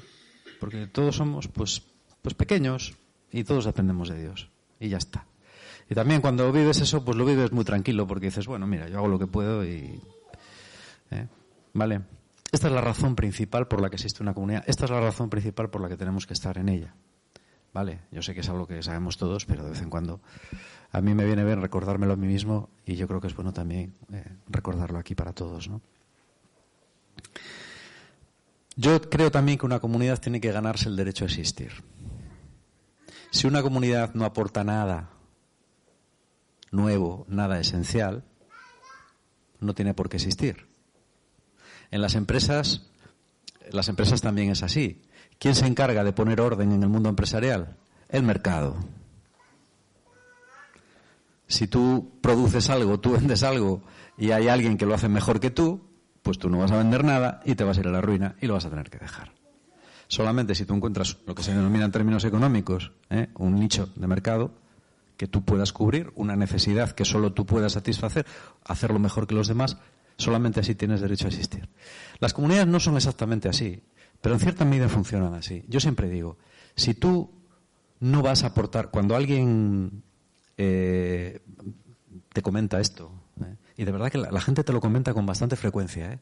Porque 0.61 0.87
todos 0.87 1.17
somos 1.17 1.49
pues, 1.49 1.83
pues 2.21 2.35
pequeños 2.35 2.97
y 3.31 3.45
todos 3.45 3.65
dependemos 3.65 4.11
de 4.11 4.21
Dios. 4.21 4.51
Y 4.79 4.89
ya 4.89 4.99
está. 4.99 5.27
Y 5.89 5.95
también 5.95 6.21
cuando 6.21 6.51
vives 6.53 6.81
eso, 6.81 7.05
pues 7.05 7.17
lo 7.17 7.25
vives 7.25 7.53
muy 7.53 7.65
tranquilo 7.65 8.07
porque 8.07 8.27
dices, 8.27 8.47
bueno, 8.47 8.67
mira, 8.67 8.89
yo 8.89 8.99
hago 8.99 9.09
lo 9.09 9.19
que 9.19 9.27
puedo 9.27 9.65
y... 9.65 10.01
¿eh? 11.11 11.27
¿Vale? 11.75 12.01
Esta 12.51 12.69
es 12.69 12.73
la 12.73 12.81
razón 12.81 13.17
principal 13.17 13.67
por 13.67 13.81
la 13.81 13.89
que 13.89 13.97
existe 13.97 14.23
una 14.23 14.35
comunidad. 14.35 14.65
Esta 14.67 14.85
es 14.85 14.91
la 14.91 15.01
razón 15.01 15.31
principal 15.31 15.71
por 15.71 15.81
la 15.81 15.89
que 15.89 15.97
tenemos 15.97 16.27
que 16.27 16.35
estar 16.35 16.59
en 16.59 16.69
ella. 16.69 16.95
¿Vale? 17.73 18.01
Yo 18.11 18.21
sé 18.21 18.35
que 18.35 18.41
es 18.41 18.49
algo 18.51 18.67
que 18.67 18.83
sabemos 18.83 19.17
todos, 19.17 19.47
pero 19.47 19.65
de 19.65 19.71
vez 19.71 19.81
en 19.81 19.89
cuando 19.89 20.21
a 20.91 21.01
mí 21.01 21.15
me 21.15 21.25
viene 21.25 21.45
bien 21.45 21.63
recordármelo 21.63 22.13
a 22.13 22.17
mí 22.17 22.27
mismo 22.27 22.69
y 22.85 22.97
yo 22.97 23.09
creo 23.09 23.21
que 23.21 23.29
es 23.29 23.35
bueno 23.35 23.55
también 23.55 23.95
eh, 24.13 24.25
recordarlo 24.49 24.99
aquí 24.99 25.15
para 25.15 25.33
todos, 25.33 25.69
¿no? 25.69 25.81
Yo 28.77 29.01
creo 29.03 29.31
también 29.31 29.59
que 29.59 29.67
una 29.67 29.81
comunidad 29.81 30.21
tiene 30.21 30.41
que 30.41 30.53
ganarse 30.53 30.89
el 30.89 30.97
derecho 30.97 31.25
a 31.25 31.29
existir. 31.29 31.73
Si 33.31 33.47
una 33.47 33.63
comunidad 33.63 34.13
no 34.15 34.27
aporta 34.27 34.65
nada 34.65 35.11
nuevo, 36.73 37.25
nada 37.29 37.61
esencial, 37.61 38.25
no 39.61 39.75
tiene 39.75 39.95
por 39.95 40.09
qué 40.09 40.17
existir. 40.17 40.67
En 41.91 42.03
las 42.03 42.15
empresas, 42.15 42.91
las 43.71 43.89
empresas 43.89 44.21
también 44.21 44.51
es 44.51 44.63
así. 44.63 45.03
¿Quién 45.39 45.55
se 45.55 45.67
encarga 45.67 46.03
de 46.03 46.13
poner 46.13 46.41
orden 46.41 46.73
en 46.73 46.83
el 46.83 46.89
mundo 46.89 47.09
empresarial? 47.09 47.77
El 48.09 48.23
mercado. 48.25 48.77
Si 51.47 51.69
tú 51.69 52.19
produces 52.21 52.71
algo, 52.71 52.99
tú 52.99 53.13
vendes 53.13 53.43
algo 53.43 53.83
y 54.17 54.31
hay 54.31 54.49
alguien 54.49 54.77
que 54.77 54.87
lo 54.87 54.95
hace 54.95 55.09
mejor 55.09 55.39
que 55.39 55.51
tú, 55.51 55.83
pues 56.23 56.39
tú 56.39 56.49
no 56.49 56.59
vas 56.59 56.73
a 56.73 56.79
vender 56.79 57.05
nada 57.05 57.43
y 57.45 57.55
te 57.55 57.65
vas 57.65 57.77
a 57.77 57.81
ir 57.81 57.89
a 57.89 57.93
la 57.93 58.01
ruina 58.01 58.37
y 58.41 58.47
lo 58.47 58.55
vas 58.55 58.65
a 58.65 58.71
tener 58.71 58.89
que 58.89 58.99
dejar. 58.99 59.33
Solamente 60.09 60.55
si 60.55 60.65
tú 60.65 60.75
encuentras 60.75 61.19
lo 61.27 61.35
que 61.35 61.43
se 61.43 61.55
denomina 61.55 61.85
en 61.85 61.93
términos 61.93 62.25
económicos 62.25 62.93
¿eh? 63.11 63.29
un 63.35 63.55
nicho 63.55 63.91
de 63.97 64.07
mercado 64.07 64.62
que 65.17 65.27
tú 65.27 65.45
puedas 65.45 65.73
cubrir, 65.73 66.13
una 66.15 66.37
necesidad 66.37 66.93
que 66.93 67.05
solo 67.05 67.33
tú 67.33 67.47
puedas 67.47 67.73
satisfacer, 67.73 68.27
hacerlo 68.65 68.99
mejor 68.99 69.27
que 69.27 69.35
los 69.35 69.49
demás, 69.49 69.77
solamente 70.17 70.61
así 70.61 70.75
tienes 70.75 71.01
derecho 71.01 71.27
a 71.27 71.29
existir. 71.29 71.69
Las 72.19 72.35
comunidades 72.35 72.67
no 72.67 72.81
son 72.81 72.97
exactamente 72.97 73.49
así, 73.49 73.83
pero 74.21 74.35
en 74.35 74.41
cierta 74.41 74.65
medida 74.65 74.89
funcionan 74.89 75.35
así. 75.35 75.65
Yo 75.69 75.81
siempre 75.81 76.09
digo, 76.09 76.39
si 76.75 76.95
tú 76.95 77.31
no 78.01 78.23
vas 78.23 78.45
a 78.45 78.49
aportar, 78.49 78.91
cuando 78.91 79.15
alguien 79.15 80.03
eh, 80.57 81.41
te 82.33 82.43
comenta 82.43 82.81
esto, 82.81 83.13
¿eh? 83.41 83.57
y 83.77 83.85
de 83.85 83.93
verdad 83.93 84.11
que 84.11 84.19
la, 84.19 84.41
gente 84.41 84.65
te 84.65 84.73
lo 84.73 84.81
comenta 84.81 85.15
con 85.15 85.27
bastante 85.27 85.57
frecuencia, 85.57 86.13
¿eh? 86.13 86.19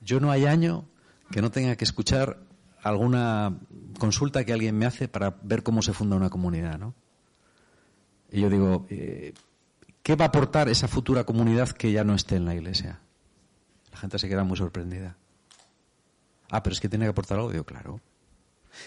yo 0.00 0.20
no 0.20 0.30
hay 0.30 0.46
año 0.46 0.84
que 1.30 1.42
no 1.42 1.50
tenga 1.50 1.76
que 1.76 1.84
escuchar 1.84 2.38
alguna 2.82 3.58
consulta 3.98 4.44
que 4.44 4.52
alguien 4.52 4.78
me 4.78 4.86
hace 4.86 5.08
para 5.08 5.36
ver 5.42 5.62
cómo 5.62 5.82
se 5.82 5.92
funda 5.92 6.16
una 6.16 6.30
comunidad, 6.30 6.78
¿no? 6.78 6.94
Y 8.30 8.40
yo 8.42 8.50
digo, 8.50 8.86
¿qué 8.88 10.16
va 10.16 10.26
a 10.26 10.28
aportar 10.28 10.68
esa 10.68 10.88
futura 10.88 11.24
comunidad 11.24 11.70
que 11.70 11.92
ya 11.92 12.04
no 12.04 12.14
esté 12.14 12.36
en 12.36 12.44
la 12.44 12.54
iglesia? 12.54 13.00
La 13.92 13.98
gente 13.98 14.18
se 14.18 14.28
queda 14.28 14.44
muy 14.44 14.56
sorprendida. 14.56 15.16
Ah, 16.50 16.62
pero 16.62 16.74
es 16.74 16.80
que 16.80 16.88
tiene 16.88 17.04
que 17.04 17.10
aportar 17.10 17.38
algo. 17.38 17.50
Digo, 17.50 17.64
claro. 17.64 18.00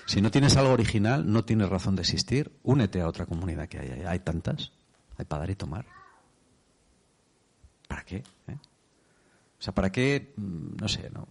Si 0.05 0.21
no 0.21 0.31
tienes 0.31 0.57
algo 0.57 0.71
original, 0.71 1.31
no 1.31 1.43
tienes 1.43 1.69
razón 1.69 1.95
de 1.95 2.01
existir. 2.01 2.51
Únete 2.63 3.01
a 3.01 3.07
otra 3.07 3.25
comunidad 3.25 3.67
que 3.67 3.79
hay. 3.79 4.03
Hay 4.07 4.19
tantas. 4.19 4.71
Hay 5.17 5.25
para 5.25 5.41
dar 5.41 5.49
y 5.49 5.55
tomar. 5.55 5.85
¿Para 7.87 8.03
qué? 8.03 8.17
Eh? 8.47 8.57
O 9.59 9.63
sea, 9.63 9.75
¿para 9.75 9.91
qué? 9.91 10.33
Mm, 10.37 10.77
no 10.79 10.87
sé, 10.87 11.09
no. 11.13 11.27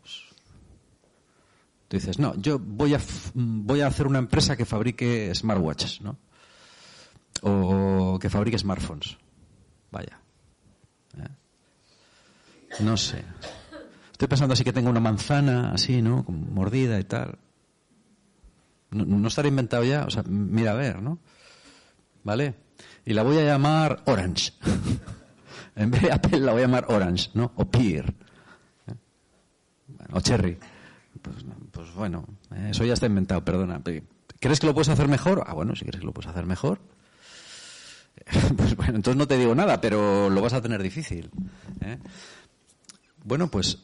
Tú 1.89 1.97
dices, 1.97 2.19
no, 2.19 2.37
yo 2.37 2.59
voy 2.61 2.95
a, 2.95 3.01
voy 3.35 3.81
a 3.81 3.89
hacer 3.89 4.07
una 4.07 4.21
empresa 4.21 4.57
que 4.57 4.65
fabrique 4.65 5.35
smartwatches, 5.35 6.01
¿no? 6.03 6.17
O 7.43 8.19
que 8.21 8.31
fabrique 8.31 8.59
smartphones. 8.59 9.17
Vaya. 9.91 10.21
¿Eh? 11.19 11.29
No 12.81 12.97
sé. 12.97 13.25
Estoy 14.13 14.29
pensando 14.29 14.53
así 14.53 14.65
que 14.65 14.73
tengo 14.73 14.91
una 14.91 15.01
manzana, 15.01 15.73
así, 15.73 16.03
¿no? 16.03 16.25
mordida 16.29 16.99
y 17.01 17.05
tal. 17.05 17.39
No, 18.91 19.05
no 19.05 19.29
estará 19.29 19.49
inventado 19.49 19.85
ya. 19.85 20.05
O 20.05 20.11
sea, 20.11 20.23
mira 20.25 20.73
a 20.73 20.75
ver, 20.75 21.01
¿no? 21.01 21.19
¿Vale? 22.23 22.55
Y 23.05 23.15
la 23.15 23.23
voy 23.23 23.39
a 23.39 23.45
llamar 23.45 24.03
Orange. 24.07 24.53
en 25.77 25.91
vez 25.91 26.03
de 26.03 26.13
Apple 26.13 26.41
la 26.41 26.53
voy 26.53 26.63
a 26.63 26.67
llamar 26.67 26.87
Orange, 26.89 27.31
¿no? 27.35 27.53
O 27.57 27.65
Pear. 27.71 28.13
¿Eh? 28.87 28.95
o 30.13 30.21
Cherry. 30.21 30.59
Pues, 31.23 31.37
pues 31.71 31.95
bueno, 31.95 32.25
eh, 32.55 32.69
eso 32.71 32.85
ya 32.85 32.95
está 32.95 33.07
inventado, 33.07 33.45
perdona. 33.45 33.81
¿Crees 34.39 34.61
que 34.61 34.67
lo 34.67 34.75
puedes 34.75 34.89
hacer 34.89 35.09
mejor? 35.09 35.45
Ah, 35.47 35.55
bueno, 35.55 35.75
si 35.75 35.85
crees 35.85 36.01
que 36.01 36.07
lo 36.07 36.13
puedes 36.13 36.31
hacer 36.31 36.47
mejor. 36.47 36.81
Pues 38.57 38.77
bueno, 38.77 38.97
entonces 38.97 39.17
no 39.17 39.27
te 39.27 39.37
digo 39.37 39.55
nada, 39.55 39.81
pero 39.81 40.31
lo 40.31 40.41
vas 40.41 40.53
a 40.53 40.63
tener 40.63 40.83
difícil. 40.83 41.31
¿eh? 41.81 41.99
Bueno, 43.25 43.51
pues 43.51 43.79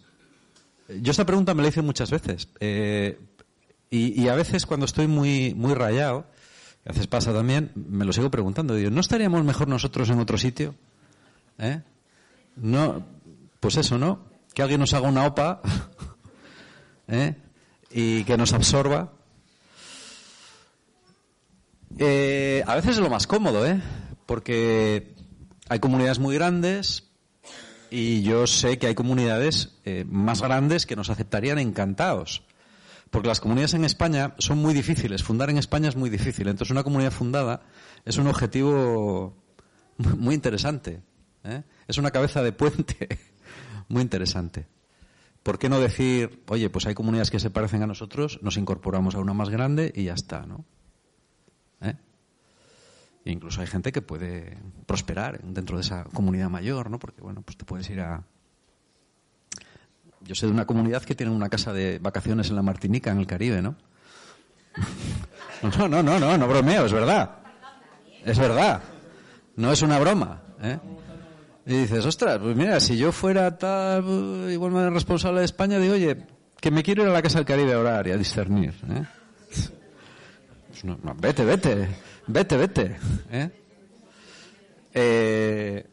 yo 0.88 1.10
esta 1.10 1.26
pregunta 1.26 1.54
me 1.54 1.62
la 1.62 1.68
hice 1.68 1.82
muchas 1.82 2.10
veces. 2.10 2.48
Eh, 2.60 3.18
y, 3.88 4.28
a 4.28 4.34
veces 4.34 4.66
cuando 4.66 4.84
estoy 4.84 5.06
muy, 5.06 5.54
muy 5.54 5.72
rayado, 5.72 6.26
a 6.84 6.90
veces 6.90 7.06
pasa 7.06 7.32
también, 7.32 7.72
me 7.74 8.04
lo 8.04 8.12
sigo 8.12 8.30
preguntando. 8.30 8.74
Digo, 8.74 8.90
¿no 8.90 9.00
estaríamos 9.00 9.42
mejor 9.44 9.68
nosotros 9.68 10.10
en 10.10 10.18
otro 10.18 10.36
sitio? 10.36 10.74
¿Eh? 11.58 11.80
No, 12.56 13.06
pues 13.60 13.76
eso, 13.76 13.96
¿no? 13.96 14.26
Que 14.54 14.62
alguien 14.62 14.80
nos 14.80 14.92
haga 14.92 15.08
una 15.08 15.24
OPA 15.24 15.62
¿eh? 17.08 17.36
y 17.90 18.24
que 18.24 18.36
nos 18.36 18.52
absorba. 18.52 19.12
A 21.98 22.74
veces 22.74 22.90
es 22.90 22.98
lo 22.98 23.08
más 23.08 23.26
cómodo, 23.26 23.66
¿eh? 23.66 23.80
Porque 24.26 25.14
hay 25.68 25.78
comunidades 25.78 26.18
muy 26.18 26.34
grandes, 26.34 27.06
y 27.90 28.22
yo 28.22 28.46
sé 28.46 28.78
que 28.78 28.88
hay 28.88 28.94
comunidades 28.94 29.78
eh, 29.84 30.04
más 30.08 30.42
grandes 30.42 30.86
que 30.86 30.96
nos 30.96 31.10
aceptarían 31.10 31.58
encantados. 31.58 32.42
Porque 33.10 33.28
las 33.28 33.40
comunidades 33.40 33.74
en 33.74 33.84
España 33.84 34.34
son 34.38 34.58
muy 34.58 34.74
difíciles. 34.74 35.22
Fundar 35.22 35.50
en 35.50 35.58
España 35.58 35.88
es 35.88 35.96
muy 35.96 36.10
difícil. 36.10 36.48
Entonces, 36.48 36.72
una 36.72 36.82
comunidad 36.82 37.12
fundada 37.12 37.62
es 38.04 38.16
un 38.16 38.26
objetivo 38.26 39.36
muy 39.96 40.34
interesante. 40.34 41.02
¿eh? 41.44 41.62
Es 41.86 41.98
una 41.98 42.10
cabeza 42.10 42.42
de 42.42 42.52
puente 42.52 43.08
muy 43.88 44.02
interesante. 44.02 44.66
¿Por 45.42 45.60
qué 45.60 45.68
no 45.68 45.78
decir, 45.78 46.42
oye, 46.48 46.68
pues 46.70 46.86
hay 46.86 46.94
comunidades 46.94 47.30
que 47.30 47.38
se 47.38 47.50
parecen 47.50 47.82
a 47.82 47.86
nosotros, 47.86 48.40
nos 48.42 48.56
incorporamos 48.56 49.14
a 49.14 49.20
una 49.20 49.32
más 49.32 49.48
grande 49.48 49.92
y 49.94 50.04
ya 50.04 50.14
está, 50.14 50.44
¿no? 50.44 50.64
¿Eh? 51.80 51.94
E 53.26 53.32
incluso 53.32 53.60
hay 53.60 53.66
gente 53.66 53.90
que 53.90 54.02
puede 54.02 54.56
prosperar 54.86 55.40
dentro 55.42 55.76
de 55.76 55.82
esa 55.82 56.04
comunidad 56.04 56.48
mayor, 56.48 56.88
¿no? 56.88 57.00
Porque, 57.00 57.20
bueno, 57.20 57.42
pues 57.42 57.56
te 57.56 57.64
puedes 57.64 57.90
ir 57.90 58.00
a... 58.00 58.22
Yo 60.20 60.36
sé 60.36 60.46
de 60.46 60.52
una 60.52 60.64
comunidad 60.64 61.02
que 61.02 61.16
tiene 61.16 61.32
una 61.32 61.48
casa 61.48 61.72
de 61.72 61.98
vacaciones 61.98 62.50
en 62.50 62.56
la 62.56 62.62
Martinica, 62.62 63.10
en 63.10 63.18
el 63.18 63.26
Caribe, 63.26 63.60
¿no? 63.60 63.74
No, 65.62 65.88
no, 65.88 66.02
no, 66.02 66.20
no, 66.20 66.36
no 66.36 66.46
bromeo, 66.46 66.84
es 66.84 66.92
verdad. 66.92 67.38
Es 68.24 68.38
verdad. 68.38 68.82
No 69.56 69.72
es 69.72 69.80
una 69.80 69.98
broma, 69.98 70.42
¿eh? 70.62 70.78
Y 71.64 71.78
dices, 71.78 72.04
ostras, 72.04 72.38
pues 72.38 72.54
mira, 72.54 72.78
si 72.78 72.96
yo 72.96 73.10
fuera 73.10 73.56
tal, 73.56 74.50
igual 74.52 74.92
responsable 74.92 75.40
de 75.40 75.46
España, 75.46 75.78
digo, 75.78 75.94
oye, 75.94 76.26
que 76.60 76.70
me 76.70 76.82
quiero 76.82 77.02
ir 77.02 77.08
a 77.08 77.12
la 77.12 77.22
casa 77.22 77.38
del 77.38 77.46
Caribe 77.46 77.72
a 77.72 77.80
orar 77.80 78.06
y 78.06 78.12
a 78.12 78.16
discernir, 78.16 78.74
¿eh? 78.88 79.04
No, 80.84 80.98
vete, 81.18 81.44
vete. 81.44 81.88
Vete, 82.26 82.56
vete. 82.56 82.96
¿eh? 83.30 83.50
Eh, 84.92 85.86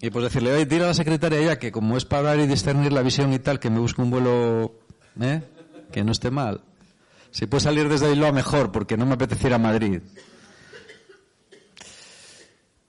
y 0.00 0.10
pues 0.10 0.24
decirle, 0.24 0.52
oye, 0.52 0.66
dile 0.66 0.84
a 0.84 0.88
la 0.88 0.94
secretaria 0.94 1.40
ya 1.40 1.58
que 1.58 1.72
como 1.72 1.96
es 1.96 2.04
para 2.04 2.30
hablar 2.30 2.44
y 2.44 2.48
discernir 2.48 2.92
la 2.92 3.02
visión 3.02 3.32
y 3.32 3.38
tal, 3.38 3.58
que 3.58 3.70
me 3.70 3.78
busque 3.78 4.02
un 4.02 4.10
vuelo 4.10 4.74
¿eh? 5.20 5.42
que 5.90 6.04
no 6.04 6.12
esté 6.12 6.30
mal. 6.30 6.62
Si 7.30 7.46
puede 7.46 7.62
salir 7.62 7.88
desde 7.88 8.14
lo 8.16 8.32
mejor, 8.32 8.72
porque 8.72 8.96
no 8.96 9.06
me 9.06 9.14
apeteciera 9.14 9.58
Madrid. 9.58 10.00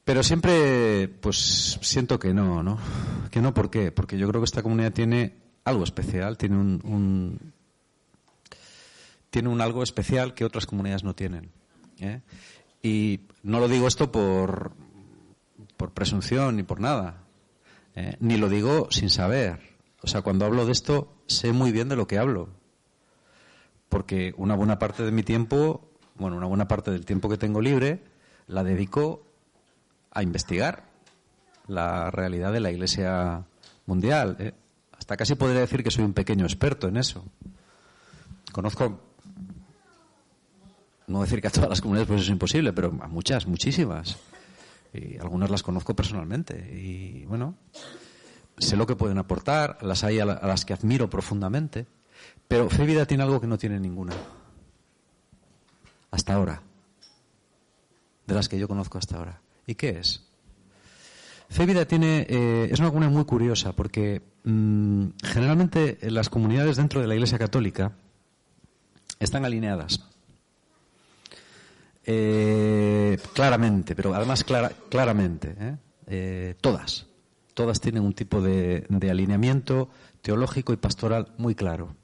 Pero 0.04 0.24
siempre, 0.24 1.08
pues 1.08 1.80
siento 1.82 2.18
que 2.18 2.34
no, 2.34 2.64
¿no? 2.64 2.80
Que 3.30 3.42
no, 3.42 3.54
¿por 3.54 3.70
qué? 3.70 3.92
Porque 3.92 4.18
yo 4.18 4.28
creo 4.30 4.42
que 4.42 4.46
esta 4.46 4.64
comunidad 4.64 4.94
tiene 4.94 5.36
algo 5.66 5.84
especial, 5.84 6.38
tiene 6.38 6.56
un 6.58 7.54
tiene 9.38 9.50
un 9.50 9.62
algo 9.62 9.84
especial 9.84 10.34
que 10.34 10.46
otras 10.46 10.66
comunidades 10.66 11.04
no 11.04 11.14
tienen. 11.14 11.52
¿eh? 12.00 12.22
Y 12.82 13.20
no 13.44 13.60
lo 13.60 13.68
digo 13.68 13.88
esto 13.88 14.12
por, 14.12 14.72
por 15.78 15.92
presunción 15.94 16.56
ni 16.56 16.64
por 16.64 16.80
nada, 16.80 17.22
¿eh? 17.96 18.18
ni 18.20 18.38
lo 18.38 18.50
digo 18.50 18.88
sin 18.90 19.12
saber. 19.12 19.60
O 20.02 20.08
sea, 20.08 20.24
cuando 20.24 20.44
hablo 20.46 20.66
de 20.66 20.72
esto, 20.72 21.14
sé 21.28 21.52
muy 21.52 21.72
bien 21.72 21.88
de 21.88 21.96
lo 21.96 22.08
que 22.08 22.18
hablo. 22.18 22.50
Porque 23.90 24.34
una 24.38 24.56
buena 24.56 24.80
parte 24.80 25.04
de 25.04 25.12
mi 25.12 25.22
tiempo, 25.22 25.88
bueno, 26.16 26.36
una 26.36 26.48
buena 26.48 26.68
parte 26.68 26.90
del 26.90 27.06
tiempo 27.06 27.30
que 27.30 27.38
tengo 27.38 27.62
libre, 27.62 28.04
la 28.48 28.64
dedico 28.64 29.24
a 30.10 30.24
investigar. 30.24 30.90
la 31.68 32.10
realidad 32.10 32.52
de 32.52 32.60
la 32.60 32.72
Iglesia 32.72 33.46
mundial. 33.86 34.36
¿eh? 34.40 34.54
Hasta 34.98 35.16
casi 35.16 35.36
podría 35.36 35.60
decir 35.60 35.84
que 35.84 35.92
soy 35.92 36.06
un 36.06 36.14
pequeño 36.14 36.46
experto 36.46 36.88
en 36.88 36.98
eso. 36.98 37.24
Conozco, 38.52 39.07
no 41.08 41.22
decir 41.22 41.42
que 41.42 41.48
a 41.48 41.52
todas 41.52 41.70
las 41.70 41.82
comunidades 41.82 42.08
pues 42.08 42.22
es 42.22 42.30
imposible, 42.30 42.74
pero 42.74 42.90
a 43.02 43.08
muchas, 43.08 43.48
muchísimas. 43.48 44.18
Y 44.94 45.18
algunas 45.18 45.50
las 45.50 45.64
conozco 45.64 45.96
personalmente. 45.96 46.56
Y 46.78 47.26
bueno, 47.26 47.56
sé 48.58 48.76
lo 48.76 48.86
que 48.86 48.96
pueden 48.96 49.18
aportar, 49.18 49.78
las 49.82 50.04
hay 50.04 50.20
a, 50.20 50.26
las 50.26 50.66
que 50.66 50.74
admiro 50.74 51.10
profundamente, 51.10 51.88
pero 52.48 52.70
Fe 52.70 52.86
Vida 52.86 53.06
tiene 53.06 53.24
algo 53.24 53.40
que 53.40 53.48
no 53.48 53.58
tiene 53.58 53.80
ninguna. 53.80 54.14
Hasta 56.12 56.34
ahora. 56.34 56.62
De 58.26 58.36
las 58.36 58.50
que 58.50 58.60
yo 58.60 58.68
conozco 58.68 58.98
hasta 58.98 59.18
ahora. 59.18 59.42
¿Y 59.66 59.76
qué 59.76 60.00
es? 60.00 60.26
Fe 61.50 61.66
Vida 61.66 61.86
tiene, 61.86 62.28
eh, 62.30 62.68
es 62.70 62.80
una 62.80 62.90
comunidad 62.90 63.12
muy 63.12 63.24
curiosa 63.24 63.72
porque 63.72 64.22
mm, 64.44 65.08
generalmente 65.24 65.98
las 66.02 66.30
comunidades 66.30 66.76
dentro 66.76 67.00
de 67.00 67.08
la 67.08 67.16
Iglesia 67.16 67.40
Católica 67.40 67.94
están 69.20 69.46
alineadas. 69.46 70.07
Eh, 72.10 73.20
claramente, 73.34 73.96
pero 73.96 74.16
además 74.16 74.46
claramente, 74.90 75.78
¿eh? 76.08 76.56
todas 76.62 77.08
todas 77.58 77.82
tienen 77.82 78.04
un 78.04 78.14
tipo 78.14 78.40
de, 78.40 78.86
alineamiento 79.10 79.90
teológico 80.22 80.74
y 80.74 80.78
pastoral 80.78 81.34
muy 81.40 81.56
claro. 81.56 81.96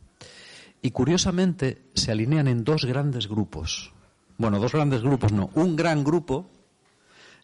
Y 0.81 0.89
curiosamente 0.89 1.83
se 1.93 2.11
alinean 2.11 2.47
en 2.47 2.63
dos 2.63 2.85
grandes 2.85 3.29
grupos. 3.29 3.93
Bueno, 4.39 4.59
dos 4.59 4.71
grandes 4.71 5.03
grupos 5.03 5.31
no, 5.31 5.51
un 5.53 5.75
gran 5.75 6.03
grupo 6.03 6.49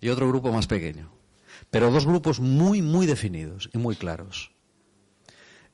y 0.01 0.09
otro 0.09 0.27
grupo 0.27 0.51
más 0.51 0.65
pequeño. 0.65 1.11
Pero 1.69 1.91
dos 1.91 2.07
grupos 2.07 2.39
muy, 2.39 2.81
muy 2.81 3.05
definidos 3.05 3.69
y 3.73 3.77
muy 3.77 3.95
claros. 3.95 4.51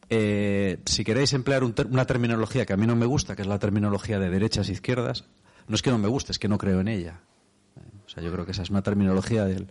Eh, 0.09 0.79
si 0.85 1.05
queréis 1.05 1.31
emplear 1.31 1.63
una 1.63 2.05
terminología 2.05 2.65
que 2.65 2.73
a 2.73 2.77
mí 2.77 2.85
no 2.85 2.97
me 2.97 3.05
gusta, 3.05 3.37
que 3.37 3.43
es 3.43 3.47
la 3.47 3.59
terminología 3.59 4.19
de 4.19 4.29
derechas 4.29 4.67
e 4.67 4.73
izquierdas, 4.73 5.23
no 5.67 5.75
es 5.75 5.81
que 5.81 5.89
no 5.89 5.97
me 5.97 6.07
guste, 6.07 6.31
es 6.31 6.39
que 6.39 6.47
no 6.47 6.57
creo 6.57 6.81
en 6.81 6.87
ella. 6.87 7.21
O 8.05 8.09
sea, 8.09 8.21
yo 8.21 8.31
creo 8.31 8.45
que 8.45 8.51
esa 8.51 8.61
es 8.61 8.69
una 8.69 8.81
terminología 8.81 9.45
del, 9.45 9.67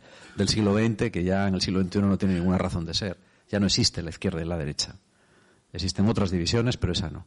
siglo 0.49 0.77
XX 0.77 1.11
que 1.11 1.23
ya 1.23 1.47
en 1.47 1.55
el 1.55 1.61
siglo 1.61 1.83
XXI 1.83 2.01
no 2.03 2.19
tiene 2.19 2.35
ninguna 2.35 2.59
razón 2.59 2.85
de 2.85 2.95
ser. 2.95 3.17
Ya 3.51 3.61
no 3.61 3.67
existe 3.67 4.03
la 4.03 4.11
izquierda 4.11 4.43
y 4.43 4.45
la 4.45 4.59
derecha. 4.59 4.97
Existen 5.73 6.09
otras 6.09 6.31
divisiones, 6.31 6.77
pero 6.77 6.93
esa 6.93 7.11
no. 7.11 7.27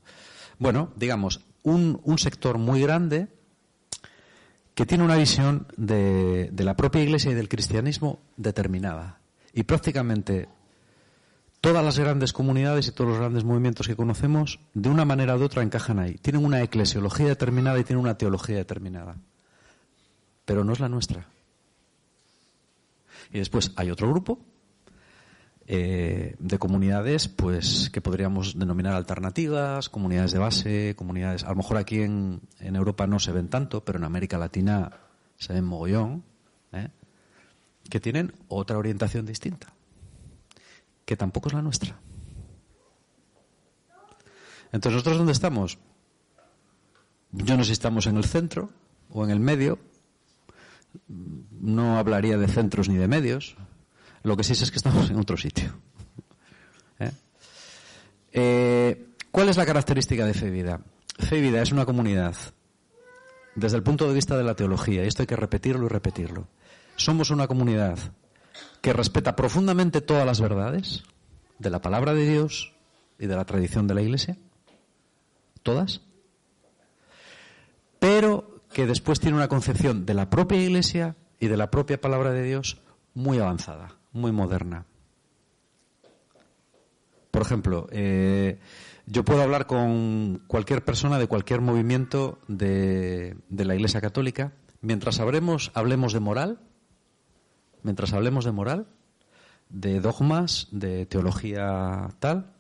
Bueno, 0.60 0.92
digamos, 0.96 1.42
un, 1.64 2.02
sector 2.18 2.58
muy 2.58 2.82
grande 2.82 3.28
que 4.74 4.86
tiene 4.86 5.04
una 5.04 5.16
visión 5.16 5.68
de, 5.78 6.50
de, 6.52 6.64
la 6.64 6.76
propia 6.76 7.02
Iglesia 7.02 7.32
y 7.32 7.36
del 7.36 7.50
cristianismo 7.50 8.20
determinada. 8.36 9.20
Y 9.54 9.64
prácticamente 9.64 10.50
todas 11.68 11.84
las 11.84 12.00
grandes 12.00 12.34
comunidades 12.34 12.88
y 12.88 12.92
todos 12.92 13.10
los 13.10 13.20
grandes 13.20 13.44
movimientos 13.44 13.88
que 13.88 13.96
conocemos, 13.96 14.60
de 14.74 14.90
una 14.90 15.06
manera 15.06 15.36
u 15.36 15.44
otra, 15.44 15.64
encajan 15.64 16.00
ahí. 16.00 16.16
Tienen 16.16 16.46
una 16.46 16.62
eclesiología 16.62 17.28
determinada 17.28 17.80
y 17.80 17.84
tienen 17.84 18.04
una 18.04 18.18
teología 18.18 18.56
determinada 18.56 19.18
pero 20.48 20.64
no 20.64 20.72
es 20.72 20.80
la 20.80 20.88
nuestra. 20.88 21.28
Y 23.34 23.40
después 23.40 23.74
hay 23.76 23.92
otro 23.92 24.10
grupo 24.10 24.40
eh, 25.68 26.38
de 26.40 26.58
comunidades, 26.58 27.28
pues 27.28 27.90
que 27.90 28.00
podríamos 28.00 28.58
denominar 28.58 28.94
alternativas, 28.94 29.90
comunidades 29.90 30.32
de 30.32 30.40
base, 30.40 30.96
comunidades. 30.96 31.44
A 31.44 31.50
lo 31.50 31.58
mejor 31.58 31.76
aquí 31.76 32.02
en, 32.02 32.40
Europa 32.62 33.08
no 33.08 33.20
se 33.20 33.34
ven 33.34 33.50
tanto, 33.50 33.84
pero 33.84 34.00
en 34.00 34.06
América 34.06 34.38
Latina 34.38 34.90
se 35.36 35.52
ven 35.52 35.66
mogollón, 35.66 36.24
¿eh? 36.72 36.88
que 37.90 38.00
tienen 38.00 38.32
otra 38.48 38.78
orientación 38.78 39.26
distinta, 39.26 39.74
que 41.08 41.16
tampoco 41.16 41.48
es 41.48 41.54
la 41.54 41.62
nuestra. 41.62 41.98
Entonces, 44.74 44.92
¿nosotros 44.92 45.18
dónde 45.18 45.32
estamos? 45.32 45.80
Yo 47.32 47.56
no 47.56 47.64
sé 47.64 47.68
si 47.68 47.72
estamos 47.72 48.08
en 48.08 48.18
el 48.18 48.26
centro 48.26 48.70
o 49.10 49.24
en 49.24 49.32
el 49.32 49.40
medio, 49.40 49.80
no 51.08 51.98
hablaría 51.98 52.38
de 52.38 52.50
centros 52.50 52.90
ni 52.90 52.98
de 52.98 53.08
medios. 53.08 53.56
Lo 54.24 54.36
que 54.36 54.44
sí 54.44 54.52
es 54.52 54.70
que 54.70 54.76
estamos 54.76 55.10
en 55.10 55.18
otro 55.18 55.38
sitio. 55.38 55.80
¿Eh? 57.00 57.12
Eh, 58.34 59.08
cuál 59.32 59.48
es 59.48 59.56
la 59.56 59.66
característica 59.66 60.26
de 60.26 60.34
Fe 60.34 60.50
Vida? 60.50 60.82
Fe 61.18 61.40
Vida 61.40 61.62
es 61.62 61.72
una 61.72 61.86
comunidad, 61.86 62.36
desde 63.56 63.78
el 63.78 63.84
punto 63.84 64.10
de 64.10 64.14
vista 64.14 64.38
de 64.38 64.44
la 64.44 64.56
teología, 64.56 65.06
y 65.06 65.08
esto 65.08 65.24
hay 65.24 65.28
que 65.28 65.38
repetirlo 65.38 65.86
y 65.86 65.90
repetirlo. 65.90 66.50
Somos 66.98 67.30
una 67.30 67.48
comunidad 67.48 67.98
que 68.82 68.94
respeta 68.94 69.36
profundamente 69.36 70.02
todas 70.02 70.26
las 70.26 70.40
verdades 70.40 71.04
de 71.60 71.70
la 71.70 71.82
palabra 71.82 72.14
de 72.14 72.30
Dios 72.30 72.74
y 73.20 73.28
de 73.28 73.36
la 73.36 73.46
tradición 73.46 73.88
de 73.88 73.96
la 73.96 74.02
Iglesia. 74.02 74.38
Todas. 75.64 76.02
Pero 78.00 78.62
que 78.72 78.86
después 78.86 79.20
tiene 79.20 79.38
una 79.38 79.48
concepción 79.48 80.06
de 80.06 80.14
la 80.14 80.30
propia 80.30 80.62
Iglesia 80.62 81.16
y 81.40 81.48
de 81.48 81.58
la 81.58 81.72
propia 81.72 82.00
palabra 82.00 82.32
de 82.32 82.44
Dios 82.44 82.82
muy 83.14 83.40
avanzada, 83.40 83.96
muy 84.12 84.32
moderna. 84.32 84.86
Por 87.32 87.42
ejemplo, 87.42 87.88
eh, 87.92 88.60
yo 89.06 89.24
puedo 89.24 89.42
hablar 89.42 89.68
con 89.68 90.44
cualquier 90.48 90.84
persona 90.84 91.20
de 91.20 91.28
cualquier 91.28 91.62
movimiento 91.62 92.40
de, 92.48 93.38
de 93.50 93.66
la 93.66 93.76
Iglesia 93.76 94.02
Católica, 94.02 94.54
mientras 94.82 95.20
hablemos, 95.20 95.72
hablemos 95.74 96.14
de 96.14 96.20
moral, 96.20 96.60
mientras 97.88 98.12
hablemos 98.12 98.44
de 98.44 98.52
moral, 98.52 98.86
de 99.70 100.02
dogmas, 100.02 100.68
de 100.72 101.06
teología 101.06 102.10
tal, 102.20 102.52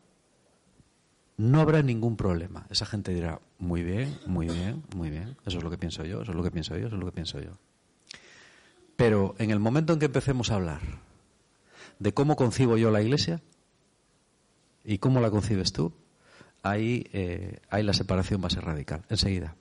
no 1.36 1.60
habrá 1.60 1.82
ningún 1.82 2.16
problema. 2.16 2.66
Esa 2.70 2.86
gente 2.86 3.14
dirá, 3.14 3.42
muy 3.60 3.84
bien, 3.84 4.18
muy 4.26 4.48
bien, 4.48 4.84
muy 4.96 5.10
bien, 5.10 5.36
eso 5.46 5.58
es 5.58 5.64
lo 5.66 5.70
que 5.70 5.78
pienso 5.78 6.06
yo, 6.06 6.22
eso 6.22 6.32
es 6.32 6.38
lo 6.38 6.44
que 6.44 6.52
pienso 6.52 6.78
yo, 6.78 6.88
eso 6.88 6.96
es 6.96 7.00
lo 7.02 7.08
que 7.08 7.12
pienso 7.12 7.42
yo. 7.42 7.58
Pero 8.96 9.36
en 9.38 9.52
el 9.52 9.60
momento 9.60 9.92
en 9.92 10.00
que 10.00 10.06
empecemos 10.06 10.50
a 10.50 10.56
hablar 10.56 10.80
de 12.00 12.14
cómo 12.14 12.38
concibo 12.38 12.78
yo 12.78 12.90
la 12.90 13.02
iglesia 13.02 13.42
y 14.86 15.00
cómo 15.00 15.20
la 15.20 15.30
concibes 15.30 15.74
tú, 15.74 15.92
ahí, 16.64 17.06
eh, 17.12 17.60
ahí 17.70 17.84
la 17.84 17.94
separación 17.94 18.42
va 18.42 18.48
a 18.48 18.52
ser 18.52 18.64
radical, 18.64 19.04
enseguida. 19.10 19.58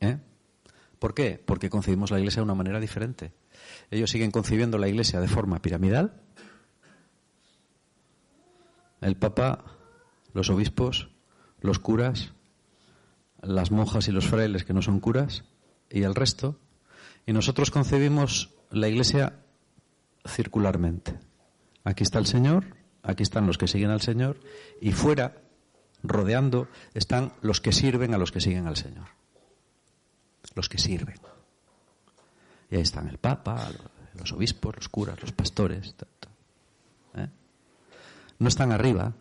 ¿Eh? 0.00 0.18
¿Por 0.98 1.14
qué? 1.14 1.42
Porque 1.44 1.70
concibimos 1.70 2.10
la 2.10 2.18
iglesia 2.18 2.40
de 2.40 2.44
una 2.44 2.54
manera 2.54 2.80
diferente. 2.80 3.32
Ellos 3.90 4.10
siguen 4.10 4.30
concibiendo 4.30 4.78
la 4.78 4.88
iglesia 4.88 5.20
de 5.20 5.28
forma 5.28 5.60
piramidal, 5.60 6.20
el 9.00 9.16
Papa, 9.16 9.64
los 10.32 10.50
obispos, 10.50 11.10
los 11.60 11.78
curas, 11.78 12.32
las 13.42 13.70
monjas 13.70 14.08
y 14.08 14.12
los 14.12 14.26
frailes 14.26 14.64
que 14.64 14.72
no 14.72 14.82
son 14.82 15.00
curas, 15.00 15.44
y 15.90 16.02
el 16.02 16.14
resto. 16.14 16.58
Y 17.26 17.32
nosotros 17.32 17.70
concebimos 17.70 18.54
la 18.70 18.88
Iglesia 18.88 19.40
circularmente. 20.26 21.18
Aquí 21.84 22.02
está 22.02 22.18
el 22.18 22.26
Señor, 22.26 22.64
aquí 23.02 23.22
están 23.22 23.46
los 23.46 23.58
que 23.58 23.68
siguen 23.68 23.90
al 23.90 24.00
Señor, 24.00 24.40
y 24.80 24.92
fuera, 24.92 25.42
rodeando, 26.02 26.68
están 26.94 27.32
los 27.42 27.60
que 27.60 27.72
sirven 27.72 28.14
a 28.14 28.18
los 28.18 28.32
que 28.32 28.40
siguen 28.40 28.66
al 28.66 28.76
Señor. 28.76 29.06
Los 30.56 30.68
que 30.68 30.78
sirven. 30.78 31.20
Y 32.68 32.76
ahí 32.76 32.82
están 32.82 33.06
el 33.06 33.18
Papa, 33.18 33.68
los 34.18 34.32
obispos, 34.32 34.74
los 34.74 34.88
curas, 34.88 35.20
los 35.22 35.30
pastores. 35.30 35.94
¿Eh? 37.14 37.28
no 38.38 38.48
están 38.48 38.72
arriba, 38.72 39.14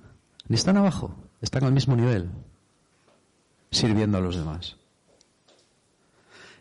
ni 0.47 0.55
están 0.55 0.77
abajo, 0.77 1.15
están 1.41 1.63
al 1.63 1.71
mismo 1.71 1.95
nivel, 1.95 2.29
sirviendo 3.71 4.17
a 4.17 4.21
los 4.21 4.35
demás. 4.35 4.77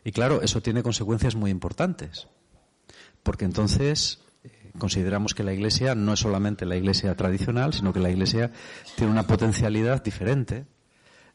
Y 0.04 0.12
claro, 0.12 0.42
eso 0.42 0.60
tiene 0.60 0.82
consecuencias 0.82 1.34
muy 1.34 1.50
importantes, 1.50 2.28
porque 3.22 3.44
entonces 3.44 4.20
eh, 4.44 4.72
consideramos 4.78 5.34
que 5.34 5.44
la 5.44 5.54
Iglesia 5.54 5.94
no 5.94 6.12
es 6.12 6.20
solamente 6.20 6.66
la 6.66 6.76
Iglesia 6.76 7.16
tradicional, 7.16 7.72
sino 7.72 7.92
que 7.92 8.00
la 8.00 8.10
Iglesia 8.10 8.52
tiene 8.96 9.12
una 9.12 9.26
potencialidad 9.26 10.02
diferente. 10.02 10.66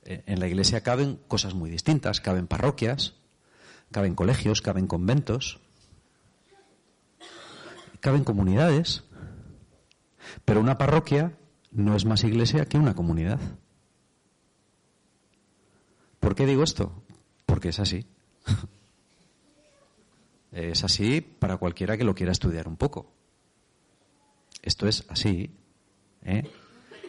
Eh, 0.04 0.24
en 0.28 0.40
la 0.40 0.48
Iglesia 0.48 0.82
caben 0.82 1.20
cosas 1.28 1.56
muy 1.56 1.70
distintas, 1.70 2.22
caben 2.22 2.48
parroquias, 2.48 3.16
caben 3.92 4.16
colegios, 4.16 4.62
caben 4.62 4.88
conventos, 4.88 5.60
caben 8.00 8.24
comunidades, 8.24 9.04
pero 10.46 10.60
una 10.60 10.78
parroquia 10.78 11.38
no 11.72 11.96
es 11.96 12.06
más 12.06 12.24
iglesia 12.24 12.66
que 12.66 12.78
una 12.78 12.96
comunidad. 12.96 13.40
¿Por 16.20 16.36
qué 16.36 16.46
digo 16.46 16.64
esto? 16.64 16.92
Porque 17.46 17.70
es 17.70 17.80
así. 17.80 18.06
es 20.52 20.84
así 20.84 21.22
para 21.22 21.58
cualquiera 21.58 21.98
que 21.98 22.04
lo 22.04 22.16
quiera 22.16 22.32
estudiar 22.32 22.68
un 22.68 22.78
poco. 22.78 23.12
Esto 24.62 24.88
es 24.88 25.06
así. 25.10 25.56
¿eh? 26.24 26.50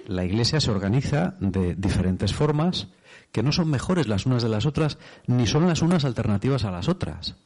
La 0.07 0.25
iglesia 0.25 0.61
se 0.61 0.71
organiza 0.71 1.37
de 1.41 1.75
diferentes 1.75 2.33
formas 2.33 2.89
que 3.33 3.43
no 3.43 3.53
son 3.53 3.71
mejores 3.71 4.09
las 4.09 4.27
unas 4.27 4.43
de 4.43 4.49
las 4.49 4.67
otras, 4.67 4.99
ni 5.27 5.47
son 5.47 5.67
las 5.67 5.83
unas 5.83 6.05
alternativas 6.05 6.65
a 6.65 6.71
las 6.71 6.89
otras. 6.89 7.37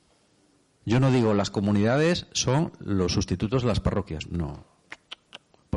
Yo 0.87 1.01
no 1.01 1.11
digo 1.11 1.35
las 1.35 1.51
comunidades 1.51 2.27
son 2.33 2.73
los 2.79 3.12
sustitutos 3.12 3.62
de 3.62 3.68
las 3.68 3.81
parroquias. 3.81 4.29
No. 4.29 4.64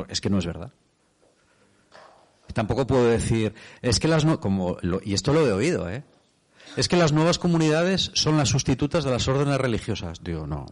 Es 0.08 0.20
que 0.20 0.30
no 0.30 0.38
es 0.38 0.46
verdad. 0.46 0.72
Tampoco 2.54 2.86
puedo 2.86 3.06
decir, 3.06 3.54
es 3.82 4.00
que 4.00 4.08
las 4.08 4.24
no, 4.24 4.40
como 4.40 4.78
y 5.04 5.14
esto 5.14 5.32
lo 5.32 5.46
he 5.46 5.52
oído, 5.52 5.88
¿eh? 5.90 6.04
Es 6.76 6.88
que 6.88 6.96
las 6.96 7.12
nuevas 7.12 7.38
comunidades 7.38 8.10
son 8.14 8.36
las 8.36 8.50
sustitutas 8.50 9.04
de 9.04 9.10
las 9.10 9.26
órdenes 9.28 9.58
religiosas. 9.58 10.22
Digo, 10.22 10.46
no. 10.46 10.66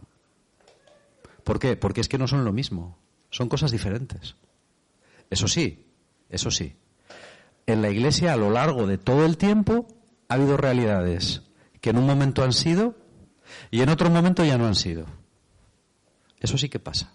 ¿Por 1.43 1.59
qué? 1.59 1.75
Porque 1.75 2.01
es 2.01 2.09
que 2.09 2.17
no 2.17 2.27
son 2.27 2.45
lo 2.45 2.53
mismo. 2.53 2.97
Son 3.29 3.49
cosas 3.49 3.71
diferentes. 3.71 4.35
Eso 5.29 5.47
sí, 5.47 5.85
eso 6.29 6.51
sí. 6.51 6.75
En 7.67 7.81
la 7.81 7.89
Iglesia, 7.89 8.33
a 8.33 8.37
lo 8.37 8.49
largo 8.49 8.87
de 8.87 8.97
todo 8.97 9.25
el 9.25 9.37
tiempo, 9.37 9.87
ha 10.29 10.35
habido 10.35 10.57
realidades 10.57 11.43
que 11.81 11.91
en 11.91 11.97
un 11.97 12.07
momento 12.07 12.43
han 12.43 12.53
sido 12.53 12.95
y 13.71 13.81
en 13.81 13.89
otro 13.89 14.09
momento 14.09 14.43
ya 14.43 14.57
no 14.57 14.65
han 14.65 14.75
sido. 14.75 15.05
Eso 16.39 16.57
sí 16.57 16.69
que 16.69 16.79
pasa. 16.79 17.11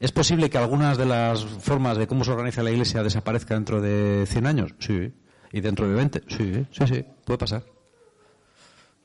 ¿Es 0.00 0.10
posible 0.10 0.50
que 0.50 0.58
algunas 0.58 0.96
de 0.98 1.06
las 1.06 1.44
formas 1.44 1.96
de 1.96 2.06
cómo 2.06 2.24
se 2.24 2.32
organiza 2.32 2.62
la 2.62 2.70
Iglesia 2.70 3.02
desaparezca 3.02 3.54
dentro 3.54 3.80
de 3.80 4.24
100 4.26 4.46
años? 4.46 4.74
Sí. 4.78 5.12
¿Y 5.52 5.60
dentro 5.60 5.86
de 5.86 5.94
20? 5.94 6.22
Sí, 6.28 6.66
sí, 6.70 6.86
sí, 6.86 7.04
puede 7.24 7.38
pasar. 7.38 7.64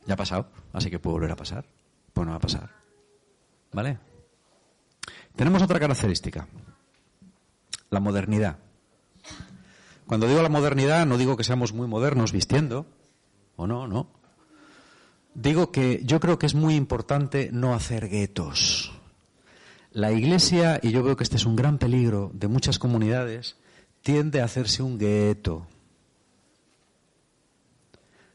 Ya 0.05 0.13
ha 0.13 0.17
pasado, 0.17 0.49
así 0.71 0.89
que 0.89 0.97
puede 0.97 1.15
volver 1.15 1.31
a 1.31 1.35
pasar. 1.35 1.65
Pues 2.13 2.25
no 2.25 2.31
va 2.31 2.37
a 2.37 2.41
pasar. 2.41 2.69
¿Vale? 3.73 3.99
Tenemos 5.35 5.61
otra 5.61 5.79
característica, 5.79 6.47
la 7.89 7.99
modernidad. 7.99 8.57
Cuando 10.07 10.27
digo 10.27 10.41
la 10.41 10.49
modernidad, 10.49 11.05
no 11.05 11.17
digo 11.17 11.35
que 11.35 11.43
seamos 11.43 11.73
muy 11.73 11.87
modernos 11.87 12.31
vistiendo, 12.31 12.85
o 13.57 13.67
no, 13.67 13.87
no. 13.87 14.07
Digo 15.33 15.71
que 15.71 16.01
yo 16.05 16.21
creo 16.21 16.39
que 16.39 16.45
es 16.45 16.55
muy 16.55 16.75
importante 16.75 17.49
no 17.51 17.73
hacer 17.73 18.07
guetos. 18.07 18.93
La 19.91 20.13
Iglesia, 20.13 20.79
y 20.81 20.91
yo 20.91 21.03
veo 21.03 21.17
que 21.17 21.23
este 21.23 21.35
es 21.35 21.45
un 21.45 21.57
gran 21.57 21.77
peligro 21.77 22.31
de 22.33 22.47
muchas 22.47 22.79
comunidades, 22.79 23.57
tiende 24.01 24.41
a 24.41 24.45
hacerse 24.45 24.81
un 24.81 24.97
gueto. 24.97 25.67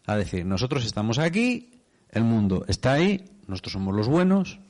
A 0.04 0.16
decir, 0.16 0.44
nosotros 0.44 0.85
estamos 0.85 1.18
aquí, 1.18 1.80
el 2.11 2.24
mundo 2.24 2.66
está 2.68 2.92
ahí, 2.92 3.24
nosotros 3.46 3.72
somos 3.72 3.94
los 3.94 4.08
buenos, 4.08 4.61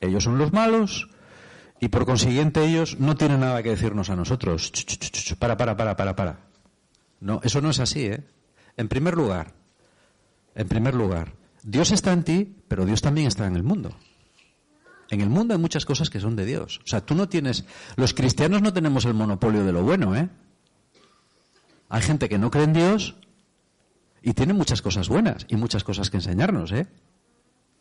ellos 0.00 0.24
son 0.24 0.36
los 0.36 0.52
malos, 0.52 1.08
y 1.82 1.88
por 1.88 2.06
consiguiente 2.06 2.64
ellos 2.64 3.00
no 3.00 3.16
tienen 3.16 3.40
nada 3.40 3.60
que 3.60 3.70
decirnos 3.70 4.08
a 4.08 4.14
nosotros. 4.14 4.70
Para, 5.36 5.56
para, 5.56 5.76
para, 5.76 5.96
para, 5.96 6.14
para. 6.14 6.38
No, 7.18 7.40
eso 7.42 7.60
no 7.60 7.70
es 7.70 7.80
así, 7.80 8.04
¿eh? 8.06 8.22
En 8.76 8.86
primer 8.86 9.16
lugar, 9.16 9.52
en 10.54 10.68
primer 10.68 10.94
lugar, 10.94 11.34
Dios 11.64 11.90
está 11.90 12.12
en 12.12 12.22
ti, 12.22 12.54
pero 12.68 12.86
Dios 12.86 13.02
también 13.02 13.26
está 13.26 13.48
en 13.48 13.56
el 13.56 13.64
mundo. 13.64 13.96
En 15.10 15.22
el 15.22 15.28
mundo 15.28 15.54
hay 15.54 15.60
muchas 15.60 15.84
cosas 15.84 16.08
que 16.08 16.20
son 16.20 16.36
de 16.36 16.44
Dios. 16.44 16.78
O 16.84 16.86
sea, 16.86 17.04
tú 17.04 17.16
no 17.16 17.28
tienes, 17.28 17.64
los 17.96 18.14
cristianos 18.14 18.62
no 18.62 18.72
tenemos 18.72 19.04
el 19.04 19.14
monopolio 19.14 19.64
de 19.64 19.72
lo 19.72 19.82
bueno, 19.82 20.14
¿eh? 20.14 20.28
Hay 21.88 22.02
gente 22.02 22.28
que 22.28 22.38
no 22.38 22.52
cree 22.52 22.62
en 22.62 22.74
Dios 22.74 23.16
y 24.22 24.34
tiene 24.34 24.52
muchas 24.52 24.82
cosas 24.82 25.08
buenas 25.08 25.46
y 25.48 25.56
muchas 25.56 25.82
cosas 25.82 26.10
que 26.10 26.18
enseñarnos, 26.18 26.70
¿eh? 26.70 26.86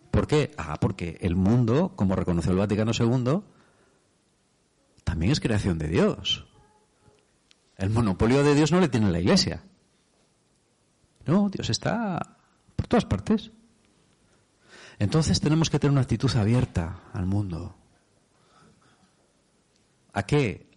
¿Por 0.09 0.25
qué? 0.25 0.55
Ah, 0.57 0.79
porque 0.81 1.19
el 1.21 1.35
mundo, 1.35 1.93
como 1.95 2.15
reconoció 2.15 2.51
el 2.51 2.57
Vaticano 2.57 2.93
II, 2.99 3.43
también 5.03 5.31
es 5.31 5.39
creación 5.39 5.77
de 5.77 5.87
Dios. 5.87 6.47
El 7.77 7.89
monopolio 7.89 8.43
de 8.43 8.53
Dios 8.53 8.71
no 8.71 8.79
le 8.79 8.89
tiene 8.89 9.11
la 9.11 9.19
Iglesia. 9.19 9.63
No, 11.25 11.49
Dios 11.49 11.69
está 11.69 12.37
por 12.75 12.87
todas 12.87 13.05
partes. 13.05 13.51
Entonces 14.99 15.39
tenemos 15.39 15.69
que 15.69 15.79
tener 15.79 15.91
una 15.91 16.01
actitud 16.01 16.29
abierta 16.35 17.03
al 17.13 17.25
mundo. 17.25 17.75
¿A 20.13 20.23
qué? 20.23 20.69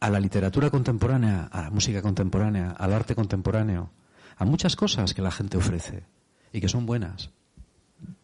A 0.00 0.10
la 0.10 0.20
literatura 0.20 0.70
contemporánea, 0.70 1.48
a 1.50 1.62
la 1.62 1.70
música 1.70 2.02
contemporánea, 2.02 2.70
al 2.70 2.92
arte 2.92 3.14
contemporáneo, 3.14 3.90
a 4.36 4.44
muchas 4.44 4.76
cosas 4.76 5.14
que 5.14 5.22
la 5.22 5.30
gente 5.30 5.56
ofrece 5.56 6.04
y 6.52 6.60
que 6.60 6.68
son 6.68 6.86
buenas. 6.86 7.30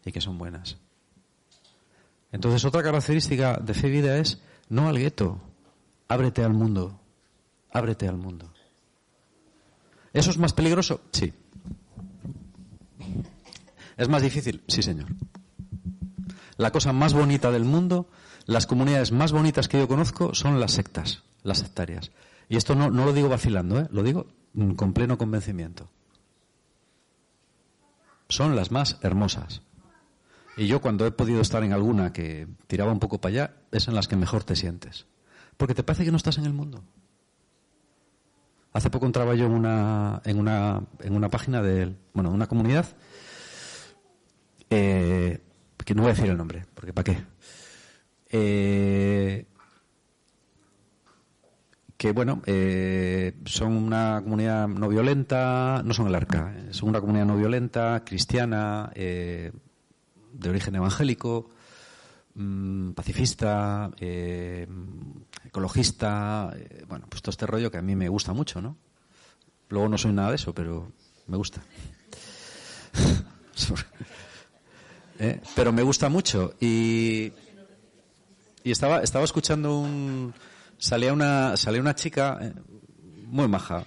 Y 0.05 0.11
que 0.11 0.21
son 0.21 0.37
buenas. 0.37 0.77
Entonces 2.31 2.63
otra 2.65 2.83
característica 2.83 3.57
de 3.57 3.73
fe 3.73 3.89
vida 3.89 4.17
es 4.17 4.41
no 4.73 4.89
al 4.89 4.97
gueto. 4.97 5.39
Ábrete 6.07 6.43
al 6.43 6.53
mundo. 6.53 6.99
Ábrete 7.71 8.07
al 8.07 8.17
mundo. 8.17 8.51
¿Eso 10.13 10.31
es 10.31 10.37
más 10.37 10.53
peligroso? 10.53 11.01
Sí. 11.11 11.31
¿Es 13.97 14.09
más 14.09 14.23
difícil? 14.23 14.63
Sí, 14.67 14.81
señor. 14.81 15.07
La 16.57 16.71
cosa 16.71 16.91
más 16.91 17.13
bonita 17.13 17.51
del 17.51 17.65
mundo, 17.65 18.09
las 18.45 18.65
comunidades 18.65 19.11
más 19.11 19.31
bonitas 19.31 19.67
que 19.67 19.77
yo 19.77 19.87
conozco 19.87 20.33
son 20.33 20.59
las 20.59 20.71
sectas, 20.71 21.23
las 21.43 21.59
sectarias. 21.59 22.11
Y 22.49 22.57
esto 22.57 22.73
no, 22.73 22.89
no 22.89 23.05
lo 23.05 23.13
digo 23.13 23.29
vacilando, 23.29 23.79
¿eh? 23.79 23.87
lo 23.91 24.01
digo 24.01 24.25
con 24.75 24.93
pleno 24.93 25.19
convencimiento. 25.19 25.89
Son 28.27 28.55
las 28.55 28.71
más 28.71 28.97
hermosas. 29.01 29.61
Y 30.55 30.67
yo 30.67 30.81
cuando 30.81 31.05
he 31.05 31.11
podido 31.11 31.41
estar 31.41 31.63
en 31.63 31.73
alguna 31.73 32.13
que 32.13 32.47
tiraba 32.67 32.91
un 32.91 32.99
poco 32.99 33.19
para 33.19 33.33
allá, 33.33 33.53
es 33.71 33.87
en 33.87 33.95
las 33.95 34.07
que 34.07 34.15
mejor 34.15 34.43
te 34.43 34.55
sientes. 34.55 35.07
Porque 35.57 35.73
te 35.73 35.83
parece 35.83 36.05
que 36.05 36.11
no 36.11 36.17
estás 36.17 36.37
en 36.37 36.45
el 36.45 36.53
mundo. 36.53 36.83
Hace 38.71 38.89
poco 38.89 39.05
entraba 39.05 39.35
yo 39.35 39.45
en 39.45 39.51
una, 39.51 40.21
en 40.25 40.39
una, 40.39 40.81
en 40.99 41.15
una 41.15 41.29
página 41.29 41.61
de, 41.61 41.95
bueno, 42.13 42.31
una 42.31 42.47
comunidad, 42.47 42.87
eh, 44.69 45.39
que 45.85 45.93
no 45.93 46.01
voy 46.01 46.11
a 46.11 46.13
decir 46.15 46.29
el 46.29 46.37
nombre, 46.37 46.65
porque 46.73 46.93
¿para 46.93 47.03
qué? 47.03 47.23
Eh, 48.29 49.45
que 51.97 52.11
bueno, 52.11 52.41
eh, 52.47 53.35
son 53.45 53.73
una 53.77 54.21
comunidad 54.23 54.67
no 54.67 54.89
violenta, 54.89 55.83
no 55.85 55.93
son 55.93 56.07
el 56.07 56.15
arca, 56.15 56.55
son 56.71 56.89
una 56.89 56.99
comunidad 56.99 57.25
no 57.25 57.37
violenta, 57.37 58.03
cristiana, 58.03 58.91
de 60.33 60.49
origen 60.49 60.75
evangélico, 60.75 61.49
mm, 62.35 62.91
pacifista, 62.91 63.91
eh, 63.99 64.67
ecologista, 65.45 66.51
eh, 66.55 66.83
bueno, 66.87 67.05
pues 67.09 67.21
todo 67.21 67.31
este 67.31 67.45
rollo 67.45 67.71
que 67.71 67.77
a 67.77 67.81
mí 67.81 67.95
me 67.95 68.09
gusta 68.09 68.33
mucho, 68.33 68.61
¿no? 68.61 68.77
Luego 69.69 69.87
no 69.87 69.97
soy 69.97 70.13
nada 70.13 70.29
de 70.29 70.35
eso, 70.35 70.53
pero 70.53 70.91
me 71.27 71.37
gusta. 71.37 71.61
¿Eh? 75.19 75.39
Pero 75.55 75.71
me 75.71 75.83
gusta 75.83 76.09
mucho 76.09 76.55
y, 76.59 77.31
y 78.63 78.71
estaba, 78.71 79.01
estaba 79.01 79.25
escuchando 79.25 79.77
un... 79.79 80.33
Salía 80.77 81.13
una, 81.13 81.55
salía 81.55 81.79
una 81.79 81.95
chica 81.95 82.39
muy 83.27 83.47
maja, 83.47 83.85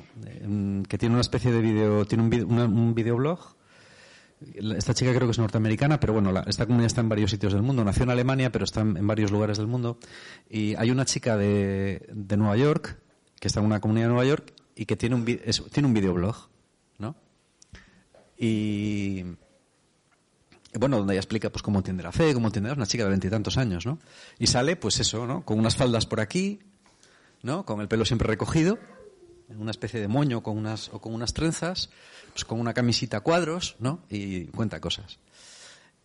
que 0.88 0.98
tiene 0.98 1.14
una 1.14 1.20
especie 1.20 1.52
de 1.52 1.60
video, 1.60 2.06
tiene 2.06 2.24
un, 2.24 2.32
un 2.58 2.94
videoblog 2.94 3.55
esta 4.76 4.92
chica 4.92 5.14
creo 5.14 5.26
que 5.26 5.32
es 5.32 5.38
norteamericana, 5.38 5.98
pero 5.98 6.12
bueno, 6.12 6.32
esta 6.46 6.66
comunidad 6.66 6.86
está 6.86 7.00
en 7.00 7.08
varios 7.08 7.30
sitios 7.30 7.52
del 7.52 7.62
mundo. 7.62 7.84
Nació 7.84 8.02
en 8.02 8.10
Alemania, 8.10 8.52
pero 8.52 8.64
está 8.64 8.80
en, 8.82 9.06
varios 9.06 9.30
lugares 9.30 9.56
del 9.58 9.66
mundo. 9.66 9.98
Y 10.50 10.74
hay 10.76 10.90
una 10.90 11.04
chica 11.04 11.36
de, 11.36 12.06
Nueva 12.36 12.56
York, 12.56 12.98
que 13.40 13.48
está 13.48 13.60
en 13.60 13.66
una 13.66 13.80
comunidad 13.80 14.06
de 14.06 14.12
Nueva 14.12 14.28
York, 14.28 14.52
y 14.74 14.84
que 14.84 14.96
tiene 14.96 15.14
un, 15.14 15.24
tiene 15.24 15.86
un 15.86 15.94
videoblog, 15.94 16.36
¿no? 16.98 17.16
Y, 18.36 19.24
bueno, 20.78 20.98
donde 20.98 21.14
ella 21.14 21.20
explica 21.20 21.50
pues 21.50 21.62
cómo 21.62 21.78
entiende 21.78 22.02
la 22.02 22.12
fe, 22.12 22.34
cómo 22.34 22.48
entiende, 22.48 22.70
es 22.70 22.76
una 22.76 22.86
chica 22.86 23.04
de 23.04 23.10
veintitantos 23.10 23.56
años, 23.56 23.86
¿no? 23.86 23.98
Y 24.38 24.48
sale, 24.48 24.76
pues 24.76 25.00
eso, 25.00 25.26
¿no? 25.26 25.46
Con 25.46 25.58
unas 25.58 25.76
faldas 25.76 26.04
por 26.04 26.20
aquí, 26.20 26.60
¿no? 27.42 27.64
Con 27.64 27.80
el 27.80 27.88
pelo 27.88 28.04
siempre 28.04 28.28
recogido, 28.28 28.78
una 29.48 29.70
especie 29.70 30.00
de 30.00 30.08
moño 30.08 30.42
con 30.42 30.56
unas, 30.56 30.88
o 30.92 31.00
con 31.00 31.14
unas 31.14 31.32
trenzas, 31.32 31.90
pues 32.32 32.44
con 32.44 32.60
una 32.60 32.74
camisita 32.74 33.18
a 33.18 33.20
cuadros, 33.20 33.76
¿no? 33.78 34.00
Y 34.10 34.46
cuenta 34.46 34.80
cosas. 34.80 35.18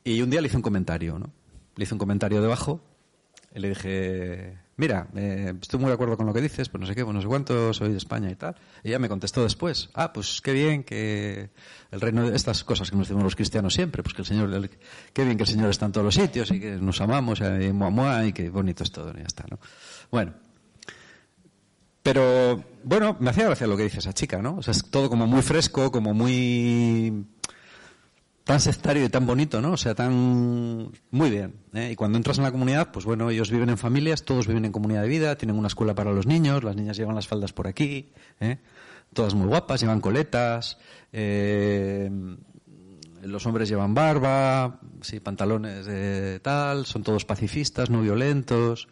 Y 0.04 0.22
un 0.22 0.30
día 0.30 0.42
le 0.42 0.48
hice 0.48 0.58
un 0.58 0.64
comentario, 0.64 1.20
¿no? 1.20 1.32
Le 1.76 1.84
hice 1.84 1.94
un 1.94 2.00
comentario 2.00 2.42
debajo 2.42 2.82
y 3.54 3.60
le 3.60 3.70
dije, 3.70 4.58
mira, 4.78 5.08
eh, 5.16 5.54
estoy 5.62 5.80
muy 5.80 5.90
de 5.90 5.94
acuerdo 5.94 6.18
con 6.18 6.26
lo 6.26 6.34
que 6.34 6.42
dices, 6.42 6.70
pues 6.70 6.80
no 6.82 6.88
sé 6.88 6.96
qué, 6.96 7.04
pues 7.04 7.14
no 7.14 7.22
sé 7.22 7.28
cuánto, 7.28 7.74
soy 7.74 7.92
de 7.92 7.98
España 7.98 8.30
y 8.32 8.36
tal. 8.36 8.56
Y 8.84 8.90
ella 8.90 9.00
me 9.00 9.10
contestó 9.10 9.44
después, 9.44 9.90
ah, 9.94 10.14
pues 10.14 10.42
qué 10.42 10.54
bien 10.54 10.84
que 10.84 11.50
el 11.92 12.02
reino 12.02 12.30
de 12.30 12.36
estas 12.36 12.64
cosas 12.64 12.90
que 12.90 12.96
nos 12.96 13.08
decimos 13.08 13.24
los 13.24 13.36
cristianos 13.36 13.74
siempre, 13.74 14.04
pues 14.04 14.16
que 14.16 14.22
el 14.22 14.26
Señor, 14.26 14.70
qué 15.14 15.24
bien 15.24 15.38
que 15.38 15.44
el 15.44 15.50
Señor 15.50 15.70
está 15.70 15.86
en 15.86 15.92
todos 15.92 16.06
los 16.06 16.16
sitios 16.16 16.50
y 16.52 16.60
que 16.60 16.78
nos 16.78 17.02
amamos 17.02 17.42
y 17.42 17.72
muamua 17.72 18.26
y 18.26 18.34
que 18.34 18.50
bonito 18.50 18.84
es 18.84 18.92
todo, 18.92 19.12
y 19.12 19.20
ya 19.20 19.28
está, 19.28 19.46
¿no? 19.50 19.60
Bueno, 20.10 20.34
pero, 22.04 22.64
bueno, 22.84 23.16
me 23.20 23.30
hacía 23.30 23.46
gracia 23.46 23.68
lo 23.68 23.78
que 23.78 23.84
dice 23.84 24.00
esa 24.00 24.14
chica, 24.14 24.42
¿no? 24.42 24.58
O 24.58 24.64
sea, 24.64 24.72
es 24.72 24.90
todo 24.90 25.10
como 25.10 25.28
muy 25.28 25.42
fresco, 25.42 25.92
como 25.92 26.14
muy 26.14 27.26
tan 28.44 28.60
sectario 28.60 29.06
y 29.06 29.10
tan 29.10 29.26
bonito, 29.26 29.62
¿no? 29.62 29.74
O 29.74 29.78
sea, 29.78 29.94
tan 29.94 30.92
muy 31.12 31.30
bien. 31.30 31.56
¿eh? 31.74 31.92
Y 31.92 31.96
cuando 31.96 32.18
entras 32.18 32.38
en 32.38 32.44
la 32.44 32.52
comunidad, 32.52 32.92
pues 32.92 33.06
bueno, 33.06 33.30
ellos 33.30 33.52
viven 33.52 33.70
en 33.70 33.78
familias, 33.78 34.24
todos 34.24 34.48
viven 34.48 34.66
en 34.66 34.72
comunidad 34.72 35.04
de 35.04 35.08
vida, 35.08 35.38
tienen 35.38 35.58
una 35.58 35.68
escuela 35.68 35.94
para 35.94 36.12
los 36.12 36.26
niños, 36.26 36.64
las 36.64 36.76
niñas 36.76 36.98
llevan 36.98 37.16
las 37.16 37.28
faldas 37.28 37.54
por 37.54 37.68
aquí, 37.68 38.12
¿eh? 38.40 38.58
todas 39.14 39.36
muy 39.36 39.48
guapas, 39.48 39.82
llevan 39.82 40.02
coletas, 40.02 40.80
eh, 41.14 42.10
los 43.22 43.46
hombres 43.46 43.70
llevan 43.70 43.94
barba, 43.94 44.80
sí, 45.02 45.20
pantalones 45.20 45.86
de 45.86 46.40
tal, 46.40 46.86
son 46.86 47.04
todos 47.04 47.26
pacifistas, 47.26 47.90
no 47.90 48.02
violentos. 48.02 48.88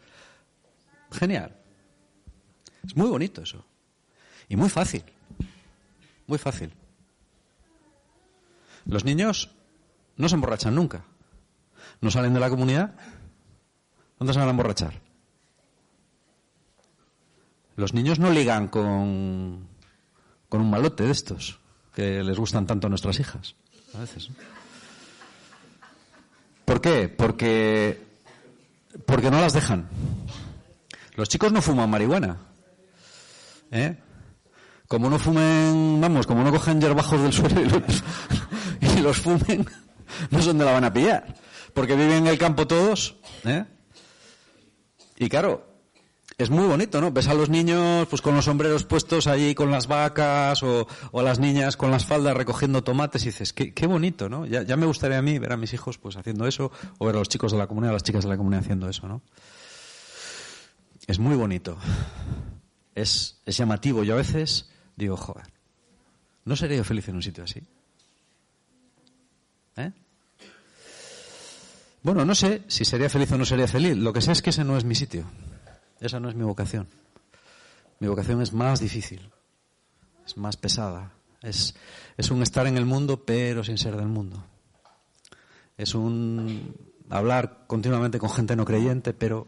Genial. 1.10 1.59
Es 2.86 2.96
muy 2.96 3.08
bonito 3.08 3.42
eso. 3.42 3.64
Y 4.48 4.56
muy 4.56 4.68
fácil. 4.68 5.04
Muy 6.26 6.38
fácil. 6.38 6.72
Los 8.86 9.04
niños 9.04 9.50
no 10.16 10.28
se 10.28 10.34
emborrachan 10.34 10.74
nunca. 10.74 11.04
No 12.00 12.10
salen 12.10 12.34
de 12.34 12.40
la 12.40 12.50
comunidad. 12.50 12.94
¿Dónde 14.18 14.32
se 14.32 14.38
van 14.38 14.48
a 14.48 14.52
emborrachar? 14.52 15.00
Los 17.76 17.94
niños 17.94 18.18
no 18.18 18.30
ligan 18.30 18.68
con, 18.68 19.66
con 20.48 20.60
un 20.60 20.70
malote 20.70 21.04
de 21.04 21.12
estos 21.12 21.58
que 21.94 22.22
les 22.22 22.38
gustan 22.38 22.66
tanto 22.66 22.86
a 22.86 22.90
nuestras 22.90 23.18
hijas. 23.20 23.54
A 23.94 24.00
veces. 24.00 24.30
¿Por 26.64 26.80
qué? 26.80 27.08
Porque, 27.08 28.00
porque 29.06 29.30
no 29.30 29.40
las 29.40 29.52
dejan. 29.52 29.88
Los 31.16 31.28
chicos 31.28 31.52
no 31.52 31.62
fuman 31.62 31.90
marihuana. 31.90 32.36
¿Eh? 33.70 33.96
Como 34.88 35.08
no 35.08 35.18
fumen, 35.18 36.00
vamos, 36.00 36.26
como 36.26 36.42
no 36.42 36.50
cogen 36.50 36.80
yerbajos 36.80 37.22
del 37.22 37.32
suelo 37.32 37.60
y 37.60 39.00
los, 39.00 39.18
y 39.18 39.20
fumen, 39.20 39.66
no 40.30 40.40
sé 40.40 40.48
dónde 40.48 40.64
la 40.64 40.72
van 40.72 40.84
a 40.84 40.92
pillar. 40.92 41.34
Porque 41.72 41.94
viven 41.94 42.18
en 42.18 42.26
el 42.26 42.38
campo 42.38 42.66
todos. 42.66 43.16
¿eh? 43.44 43.64
Y 45.16 45.28
claro, 45.28 45.70
es 46.40 46.48
muy 46.48 46.66
bonito, 46.66 47.00
¿no? 47.00 47.12
Ves 47.12 47.28
a 47.28 47.34
los 47.34 47.50
niños 47.50 48.06
pues 48.08 48.22
con 48.22 48.34
los 48.34 48.46
sombreros 48.46 48.84
puestos 48.84 49.26
allí 49.26 49.54
con 49.54 49.70
las 49.70 49.86
vacas 49.86 50.62
o, 50.62 50.88
a 51.12 51.22
las 51.22 51.38
niñas 51.38 51.76
con 51.76 51.90
las 51.90 52.06
faldas 52.06 52.34
recogiendo 52.34 52.82
tomates 52.82 53.22
y 53.24 53.26
dices, 53.26 53.52
qué, 53.52 53.86
bonito, 53.86 54.28
¿no? 54.28 54.46
Ya, 54.46 54.62
ya, 54.62 54.76
me 54.76 54.86
gustaría 54.86 55.18
a 55.18 55.22
mí 55.22 55.38
ver 55.38 55.52
a 55.52 55.58
mis 55.58 55.74
hijos 55.74 55.98
pues 55.98 56.16
haciendo 56.16 56.46
eso 56.46 56.72
o 56.98 57.06
ver 57.06 57.14
a 57.14 57.18
los 57.18 57.28
chicos 57.28 57.52
de 57.52 57.58
la 57.58 57.66
comunidad, 57.66 57.90
a 57.90 57.94
las 57.94 58.02
chicas 58.02 58.24
de 58.24 58.30
la 58.30 58.38
comunidad 58.38 58.62
haciendo 58.62 58.88
eso, 58.88 59.06
¿no? 59.06 59.20
Es 61.06 61.18
muy 61.18 61.36
bonito. 61.36 61.76
Es, 63.00 63.40
es 63.46 63.56
llamativo. 63.56 64.04
Yo 64.04 64.14
a 64.14 64.18
veces 64.18 64.68
digo, 64.96 65.16
joder, 65.16 65.46
¿no 66.44 66.56
sería 66.56 66.76
yo 66.76 66.84
feliz 66.84 67.08
en 67.08 67.16
un 67.16 67.22
sitio 67.22 67.44
así? 67.44 67.62
¿Eh? 69.76 69.92
Bueno, 72.02 72.24
no 72.24 72.34
sé 72.34 72.62
si 72.68 72.84
sería 72.84 73.08
feliz 73.08 73.30
o 73.32 73.38
no 73.38 73.44
sería 73.44 73.68
feliz. 73.68 73.96
Lo 73.96 74.12
que 74.12 74.20
sé 74.20 74.32
es 74.32 74.42
que 74.42 74.50
ese 74.50 74.64
no 74.64 74.76
es 74.76 74.84
mi 74.84 74.94
sitio. 74.94 75.24
Esa 76.00 76.20
no 76.20 76.28
es 76.28 76.34
mi 76.34 76.44
vocación. 76.44 76.88
Mi 77.98 78.08
vocación 78.08 78.40
es 78.40 78.52
más 78.52 78.80
difícil, 78.80 79.30
es 80.26 80.36
más 80.38 80.56
pesada. 80.56 81.12
Es, 81.42 81.74
es 82.16 82.30
un 82.30 82.42
estar 82.42 82.66
en 82.66 82.76
el 82.76 82.86
mundo 82.86 83.24
pero 83.24 83.62
sin 83.62 83.76
ser 83.76 83.96
del 83.96 84.08
mundo. 84.08 84.42
Es 85.76 85.94
un 85.94 86.74
hablar 87.10 87.64
continuamente 87.66 88.18
con 88.18 88.30
gente 88.30 88.56
no 88.56 88.64
creyente 88.64 89.12
pero 89.12 89.46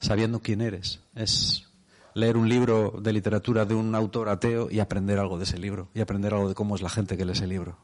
sabiendo 0.00 0.40
quién 0.40 0.60
eres. 0.60 1.00
Es 1.14 1.67
leer 2.18 2.36
un 2.36 2.48
libro 2.48 2.94
de 3.00 3.12
literatura 3.12 3.64
de 3.64 3.74
un 3.74 3.94
autor 3.94 4.28
ateo 4.28 4.68
y 4.70 4.80
aprender 4.80 5.18
algo 5.18 5.38
de 5.38 5.44
ese 5.44 5.56
libro 5.56 5.88
y 5.94 6.00
aprender 6.00 6.34
algo 6.34 6.48
de 6.48 6.54
cómo 6.54 6.74
es 6.74 6.82
la 6.82 6.88
gente 6.88 7.16
que 7.16 7.24
lee 7.24 7.32
ese 7.32 7.46
libro. 7.46 7.78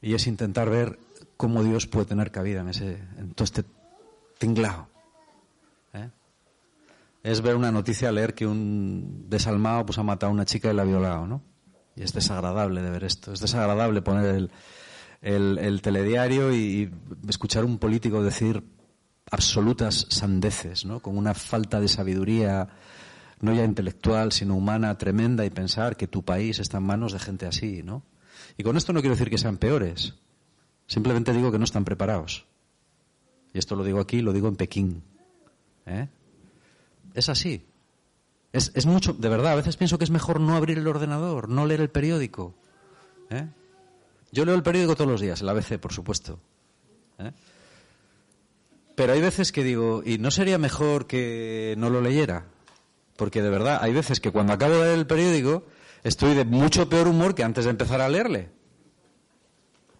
Y 0.00 0.14
es 0.14 0.26
intentar 0.26 0.70
ver 0.70 0.98
cómo 1.36 1.62
Dios 1.62 1.86
puede 1.86 2.06
tener 2.06 2.30
cabida 2.30 2.60
en, 2.62 2.68
ese, 2.68 2.98
en 3.18 3.34
todo 3.34 3.44
este 3.44 3.64
tinglao. 4.38 4.88
¿Eh? 5.92 6.08
Es 7.22 7.42
ver 7.42 7.56
una 7.56 7.70
noticia, 7.70 8.10
leer 8.10 8.34
que 8.34 8.46
un 8.46 9.26
desalmado 9.28 9.84
pues, 9.84 9.98
ha 9.98 10.02
matado 10.02 10.30
a 10.30 10.34
una 10.34 10.46
chica 10.46 10.70
y 10.70 10.74
la 10.74 10.82
ha 10.82 10.86
violado, 10.86 11.26
¿no? 11.26 11.42
Y 11.96 12.02
es 12.02 12.12
desagradable 12.12 12.82
de 12.82 12.90
ver 12.90 13.04
esto. 13.04 13.32
Es 13.32 13.40
desagradable 13.40 14.02
poner 14.02 14.34
el, 14.34 14.50
el, 15.20 15.58
el 15.58 15.82
telediario 15.82 16.52
y 16.54 16.90
escuchar 17.28 17.64
un 17.64 17.78
político 17.78 18.22
decir 18.22 18.64
absolutas 19.30 20.06
sandeces, 20.08 20.84
¿no? 20.84 21.00
Con 21.00 21.16
una 21.16 21.34
falta 21.34 21.80
de 21.80 21.88
sabiduría, 21.88 22.68
no 23.44 23.54
ya 23.54 23.64
intelectual, 23.64 24.32
sino 24.32 24.56
humana 24.56 24.96
tremenda 24.98 25.44
y 25.44 25.50
pensar 25.50 25.96
que 25.96 26.08
tu 26.08 26.24
país 26.24 26.58
está 26.58 26.78
en 26.78 26.84
manos 26.84 27.12
de 27.12 27.18
gente 27.18 27.46
así, 27.46 27.82
¿no? 27.82 28.02
Y 28.56 28.62
con 28.62 28.76
esto 28.76 28.92
no 28.92 29.00
quiero 29.00 29.14
decir 29.14 29.30
que 29.30 29.38
sean 29.38 29.56
peores. 29.56 30.14
Simplemente 30.86 31.32
digo 31.32 31.52
que 31.52 31.58
no 31.58 31.64
están 31.64 31.84
preparados. 31.84 32.46
Y 33.52 33.58
esto 33.58 33.76
lo 33.76 33.84
digo 33.84 34.00
aquí, 34.00 34.20
lo 34.20 34.32
digo 34.32 34.48
en 34.48 34.56
Pekín. 34.56 35.02
¿Eh? 35.86 36.08
Es 37.14 37.28
así. 37.28 37.64
Es, 38.52 38.72
es, 38.74 38.86
mucho, 38.86 39.12
de 39.12 39.28
verdad, 39.28 39.52
a 39.52 39.56
veces 39.56 39.76
pienso 39.76 39.98
que 39.98 40.04
es 40.04 40.10
mejor 40.10 40.40
no 40.40 40.54
abrir 40.54 40.78
el 40.78 40.86
ordenador, 40.86 41.48
no 41.48 41.66
leer 41.66 41.80
el 41.80 41.90
periódico. 41.90 42.54
¿Eh? 43.30 43.46
Yo 44.32 44.44
leo 44.44 44.54
el 44.54 44.62
periódico 44.62 44.96
todos 44.96 45.10
los 45.10 45.20
días, 45.20 45.40
el 45.40 45.48
ABC, 45.48 45.78
por 45.78 45.92
supuesto. 45.92 46.40
¿Eh? 47.18 47.32
Pero 48.94 49.12
hay 49.12 49.20
veces 49.20 49.50
que 49.50 49.64
digo, 49.64 50.02
¿y 50.04 50.18
no 50.18 50.30
sería 50.30 50.58
mejor 50.58 51.06
que 51.06 51.74
no 51.78 51.90
lo 51.90 52.00
leyera? 52.00 52.46
Porque 53.16 53.42
de 53.42 53.50
verdad, 53.50 53.78
hay 53.80 53.92
veces 53.92 54.20
que 54.20 54.30
cuando 54.30 54.52
acabo 54.52 54.74
de 54.74 54.84
leer 54.84 54.98
el 54.98 55.06
periódico 55.06 55.64
estoy 56.02 56.34
de 56.34 56.44
mucho 56.44 56.88
peor 56.88 57.08
humor 57.08 57.34
que 57.34 57.44
antes 57.44 57.64
de 57.64 57.70
empezar 57.70 58.00
a 58.00 58.08
leerle. 58.08 58.50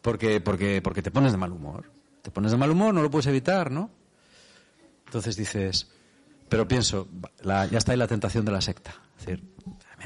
Porque, 0.02 0.40
porque, 0.40 0.82
porque 0.82 1.02
te 1.02 1.10
pones 1.10 1.32
de 1.32 1.38
mal 1.38 1.52
humor. 1.52 1.90
Te 2.22 2.30
pones 2.30 2.50
de 2.50 2.58
mal 2.58 2.70
humor, 2.70 2.92
no 2.94 3.02
lo 3.02 3.10
puedes 3.10 3.26
evitar, 3.26 3.70
¿no? 3.70 3.90
Entonces 5.06 5.36
dices, 5.36 5.88
pero 6.48 6.66
pienso, 6.66 7.08
ya 7.42 7.78
está 7.78 7.92
ahí 7.92 7.98
la 7.98 8.06
tentación 8.06 8.44
de 8.44 8.52
la 8.52 8.60
secta. 8.60 8.94
Es 9.18 9.26
decir, 9.26 9.44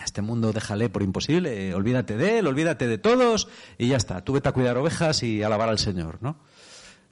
este 0.04 0.22
mundo 0.22 0.52
déjale 0.52 0.88
por 0.88 1.02
imposible, 1.02 1.74
olvídate 1.74 2.16
de 2.16 2.38
él, 2.38 2.46
olvídate 2.46 2.86
de 2.86 2.98
todos 2.98 3.48
y 3.78 3.88
ya 3.88 3.96
está. 3.96 4.22
Tú 4.22 4.32
vete 4.32 4.48
a 4.48 4.52
cuidar 4.52 4.76
ovejas 4.76 5.22
y 5.22 5.42
alabar 5.42 5.68
al 5.68 5.78
Señor, 5.78 6.18
¿no? 6.20 6.36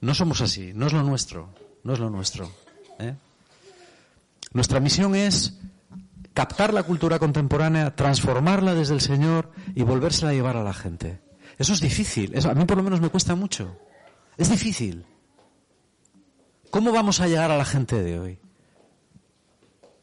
No 0.00 0.14
somos 0.14 0.40
así, 0.40 0.72
no 0.74 0.87
es 0.87 0.92
lo 0.92 1.02
nuestro, 1.02 1.50
no 1.82 1.92
es 1.92 1.98
lo 1.98 2.11
nuestro. 2.11 2.50
¿eh? 2.98 3.14
Nuestra 4.52 4.80
misión 4.80 5.14
es 5.14 5.59
captar 6.37 6.75
la 6.75 6.83
cultura 6.83 7.18
contemporánea, 7.18 7.96
transformarla 7.96 8.75
desde 8.75 8.92
el 8.92 9.01
Señor 9.01 9.51
y 9.75 9.85
volvérsela 9.85 10.33
a 10.33 10.35
llevar 10.35 10.59
a 10.59 10.62
la 10.62 10.75
gente. 10.75 11.18
Eso 11.57 11.72
es 11.72 11.81
difícil, 11.81 12.35
a 12.46 12.53
mí 12.53 12.66
por 12.66 12.77
lo 12.77 12.83
menos 12.83 13.01
me 13.01 13.09
cuesta 13.09 13.35
mucho. 13.35 13.79
Es 14.37 14.51
difícil. 14.51 15.07
¿Cómo 16.70 16.92
vamos 16.92 17.22
a 17.22 17.27
llegar 17.27 17.51
a 17.51 17.57
la 17.57 17.64
gente 17.64 18.03
de 18.03 18.20
hoy? 18.20 18.38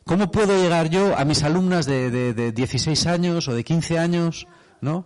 ¿Cómo 0.06 0.32
puedo 0.32 0.60
llegar 0.60 0.90
yo 0.90 1.16
a 1.16 1.24
mis 1.24 1.44
alumnas 1.44 1.86
de, 1.86 2.10
de, 2.10 2.34
de 2.34 2.52
16 2.52 3.06
años 3.06 3.48
o 3.48 3.54
de 3.54 3.64
15 3.64 4.00
años, 4.00 4.48
¿no? 4.82 5.06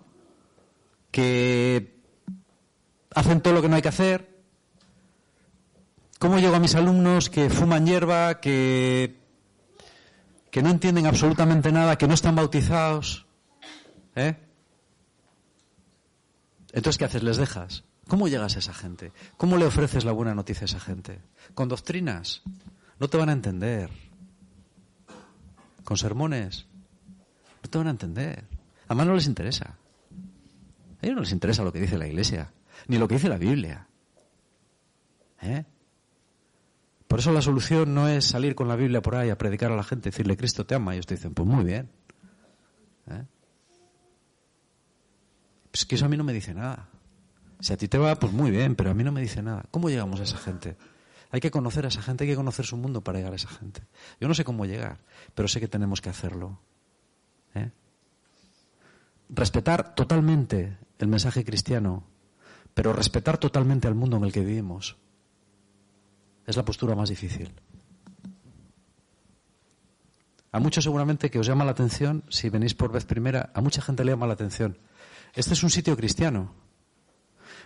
Que 1.12 2.00
hacen 3.14 3.42
todo 3.42 3.54
lo 3.54 3.62
que 3.62 3.68
no 3.68 3.76
hay 3.76 3.82
que 3.82 3.90
hacer. 3.90 4.34
¿Cómo 6.20 6.40
llego 6.40 6.56
a 6.56 6.60
mis 6.60 6.76
alumnos 6.76 7.30
que 7.30 7.50
fuman 7.50 7.86
hierba, 7.86 8.40
que, 8.40 9.27
que 10.58 10.64
no 10.64 10.72
entienden 10.72 11.06
absolutamente 11.06 11.72
nada, 11.72 12.00
que 12.00 12.08
no 12.08 12.16
están 12.16 12.36
bautizados? 12.36 13.28
¿Eh? 14.16 14.36
Entonces, 16.74 16.98
¿qué 16.98 17.06
haces? 17.06 17.22
¿Les 17.22 17.38
dejas? 17.38 17.84
¿Cómo 18.08 18.28
llegas 18.28 18.56
a 18.56 18.60
esa 18.60 18.74
gente? 18.74 19.12
¿Cómo 19.38 19.58
le 19.58 19.66
ofreces 19.66 20.04
la 20.04 20.14
buena 20.14 20.34
noticia 20.34 20.64
a 20.64 20.66
esa 20.66 20.80
gente? 20.80 21.22
¿Con 21.54 21.70
doctrinas? 21.70 22.42
No 23.00 23.08
te 23.08 23.18
van 23.18 23.30
a 23.30 23.34
entender. 23.34 23.92
¿Con 25.84 25.96
sermones? 25.96 26.66
No 27.62 27.70
te 27.70 27.78
van 27.78 27.86
a 27.86 27.92
entender. 27.92 28.44
Además 28.88 29.06
no 29.06 29.14
les 29.14 29.28
interesa. 29.28 29.76
A 29.76 31.06
ellos 31.06 31.18
no 31.18 31.22
les 31.22 31.34
interesa 31.34 31.64
lo 31.64 31.72
que 31.72 31.82
dice 31.82 32.00
la 32.00 32.08
Iglesia, 32.08 32.52
ni 32.88 32.98
lo 32.98 33.08
que 33.08 33.14
dice 33.14 33.30
la 33.30 33.38
Biblia. 33.38 33.88
¿Eh? 35.40 35.66
Por 37.08 37.20
eso 37.20 37.32
la 37.32 37.42
solución 37.42 37.94
no 37.94 38.08
es 38.08 38.26
salir 38.26 38.54
con 38.54 38.68
la 38.68 38.76
Biblia 38.76 39.02
por 39.02 39.16
ahí 39.16 39.30
a 39.30 39.38
predicar 39.38 39.72
a 39.72 39.76
la 39.76 39.84
gente, 39.84 40.10
decirle 40.10 40.36
Cristo 40.36 40.66
te 40.66 40.76
ama, 40.76 40.94
y 40.94 40.98
ellos 40.98 41.08
te 41.08 41.16
dicen, 41.16 41.34
pues 41.34 41.48
muy 41.48 41.64
bien. 41.64 41.90
¿Eh? 43.10 43.24
Pues 45.72 45.86
que 45.86 45.96
eso 45.96 46.06
a 46.06 46.10
mí 46.10 46.18
no 46.18 46.24
me 46.24 46.34
dice 46.34 46.54
nada. 46.54 46.90
Si 47.60 47.74
a 47.74 47.78
ti 47.78 47.88
te 47.88 47.98
va, 47.98 48.16
pues 48.16 48.34
muy 48.34 48.52
bien, 48.52 48.76
pero 48.76 48.92
a 48.92 48.94
mí 48.94 49.04
no 49.04 49.12
me 49.12 49.22
dice 49.22 49.42
nada. 49.42 49.66
¿Cómo 49.72 49.90
llegamos 49.90 50.20
a 50.20 50.24
esa 50.24 50.38
gente? 50.38 50.76
Hay 51.32 51.40
que 51.40 51.52
conocer 51.52 51.86
a 51.86 51.88
esa 51.88 52.02
gente, 52.02 52.24
hay 52.24 52.30
que 52.30 52.36
conocer 52.36 52.66
su 52.66 52.78
mundo 52.78 53.04
para 53.04 53.20
llegar 53.20 53.34
a 53.34 53.38
esa 53.38 53.50
gente. 53.50 53.82
Yo 54.20 54.28
no 54.28 54.34
sé 54.34 54.44
cómo 54.44 54.66
llegar, 54.66 55.00
pero 55.34 55.48
sé 55.48 55.60
que 55.60 55.68
tenemos 55.68 56.02
que 56.02 56.10
hacerlo. 56.10 56.60
¿Eh? 57.56 57.72
Respetar 59.30 59.96
totalmente 59.96 60.78
el 61.00 61.08
mensaje 61.08 61.44
cristiano, 61.44 62.04
pero 62.74 62.94
respetar 62.94 63.38
totalmente 63.38 63.88
al 63.88 63.96
mundo 63.96 64.18
en 64.18 64.26
el 64.26 64.32
que 64.32 64.42
vivimos. 64.42 64.98
Es 66.48 66.56
la 66.56 66.66
postura 66.66 66.96
más 66.96 67.10
difícil. 67.10 67.54
A 70.52 70.60
muchos 70.60 70.84
seguramente 70.84 71.30
que 71.30 71.40
os 71.40 71.46
llama 71.46 71.66
la 71.66 71.72
atención, 71.72 72.24
si 72.30 72.50
venís 72.50 72.74
por 72.74 72.92
vez 72.92 73.06
primera, 73.06 73.52
a 73.54 73.62
mucha 73.62 73.82
gente 73.82 74.04
le 74.04 74.14
llama 74.14 74.26
la 74.26 74.34
atención. 74.34 74.80
Este 75.36 75.54
es 75.54 75.62
un 75.62 75.70
sitio 75.70 75.96
cristiano. 75.96 76.56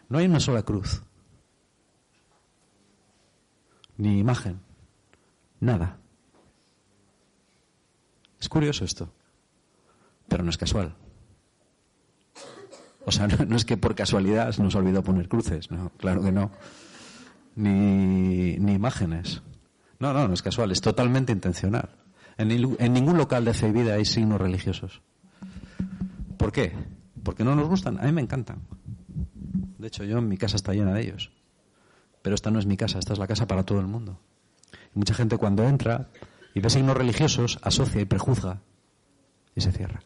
No 0.09 0.17
hay 0.17 0.25
una 0.25 0.39
sola 0.39 0.63
cruz. 0.63 1.03
Ni 3.97 4.19
imagen. 4.19 4.59
Nada. 5.59 5.99
Es 8.39 8.49
curioso 8.49 8.83
esto. 8.83 9.13
Pero 10.27 10.43
no 10.43 10.49
es 10.49 10.57
casual. 10.57 10.95
O 13.05 13.11
sea, 13.11 13.27
no, 13.47 13.55
es 13.55 13.63
que 13.63 13.77
por 13.77 13.93
casualidad 13.93 14.57
nos 14.57 14.75
olvidó 14.75 15.03
poner 15.03 15.29
cruces, 15.29 15.69
no, 15.69 15.91
claro 15.97 16.21
que 16.23 16.31
no. 16.31 16.51
Ni, 17.55 18.57
ni 18.57 18.73
imágenes. 18.73 19.41
No, 19.99 20.13
no, 20.13 20.27
no 20.27 20.33
es 20.33 20.41
casual, 20.41 20.71
es 20.71 20.81
totalmente 20.81 21.31
intencional. 21.31 21.89
En, 22.37 22.93
ningún 22.93 23.17
local 23.17 23.45
de 23.45 23.53
fe 23.53 23.67
y 23.67 23.71
vida 23.71 23.93
hay 23.93 24.05
signos 24.05 24.41
religiosos. 24.41 25.01
¿Por 26.37 26.51
qué? 26.51 26.73
Porque 27.23 27.43
no 27.43 27.55
nos 27.55 27.67
gustan. 27.67 27.99
A 27.99 28.03
mí 28.03 28.11
me 28.11 28.21
encantan. 28.21 28.61
De 29.77 29.87
hecho, 29.87 30.03
yo 30.03 30.17
en 30.17 30.27
mi 30.27 30.37
casa 30.37 30.55
está 30.55 30.73
llena 30.73 30.93
de 30.93 31.01
ellos. 31.01 31.31
Pero 32.23 32.33
esta 32.33 32.49
no 32.49 32.59
es 32.59 32.65
mi 32.65 32.77
casa, 32.77 32.99
esta 32.99 33.13
es 33.13 33.19
la 33.19 33.27
casa 33.27 33.47
para 33.47 33.63
todo 33.63 33.79
el 33.79 33.87
mundo. 33.87 34.19
mucha 34.93 35.13
gente 35.13 35.37
cuando 35.37 35.63
entra 35.63 36.09
y 36.53 36.59
ve 36.61 36.69
signos 36.69 36.97
religiosos 36.97 37.59
asocia 37.61 38.01
y 38.01 38.05
prejuzga 38.05 38.61
y 39.55 39.61
se 39.61 39.71
cierra. 39.71 40.01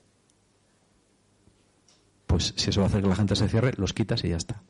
Pues 2.28 2.54
si 2.58 2.70
eso 2.70 2.82
va 2.82 2.88
a 2.88 2.90
hacer 2.90 3.02
que 3.02 3.10
la 3.10 3.16
gente 3.16 3.36
se 3.36 3.48
cierre, 3.48 3.74
los 3.78 3.94
quitas 3.94 4.24
y 4.26 4.30
ya 4.30 4.38
está. 4.38 4.62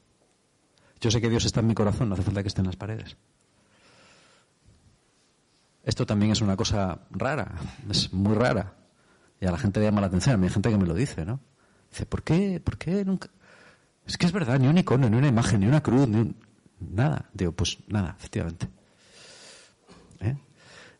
Yo 1.01 1.12
sé 1.12 1.21
que 1.21 1.29
Dios 1.29 1.45
está 1.45 1.60
en 1.60 1.67
mi 1.67 1.75
corazón, 1.75 2.10
no 2.10 2.15
hace 2.15 2.23
falta 2.23 2.41
que 2.41 2.47
esté 2.47 2.62
en 2.62 2.67
las 2.67 2.75
paredes. 2.75 3.17
Esto 5.84 6.05
también 6.05 6.31
es 6.31 6.41
una 6.41 6.58
cosa 6.58 6.99
rara, 7.12 7.55
es 7.89 8.12
muy 8.12 8.34
rara. 8.34 8.73
Y 9.39 9.45
a 9.45 9.51
la 9.51 9.58
gente 9.58 9.79
le 9.79 9.86
llama 9.86 10.01
la 10.01 10.08
atención, 10.08 10.36
a 10.36 10.38
mí 10.38 10.47
hay 10.47 10.53
gente 10.53 10.69
que 10.69 10.77
me 10.77 10.88
lo 10.88 10.95
dice, 10.95 11.25
¿no? 11.25 11.39
Dice, 11.91 12.05
¿por 12.05 12.23
qué? 12.23 12.60
¿Por 12.60 12.77
qué 12.77 13.05
nunca? 13.05 13.29
Es 14.05 14.17
que 14.17 14.25
es 14.25 14.31
verdad, 14.31 14.60
ni 14.60 14.67
un 14.67 14.77
icono, 14.77 15.10
ni 15.10 15.17
una 15.17 15.27
imagen, 15.27 15.60
ni 15.60 15.67
una 15.67 15.81
cruz, 15.81 16.08
ni 16.08 16.34
nada. 16.79 17.29
Digo, 17.34 17.51
pues 17.51 17.77
nada, 17.88 18.15
efectivamente. 18.17 18.67
¿Eh? 20.19 20.36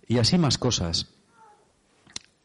Y 0.08 0.18
así 0.18 0.38
más 0.38 0.58
cosas. 0.58 1.08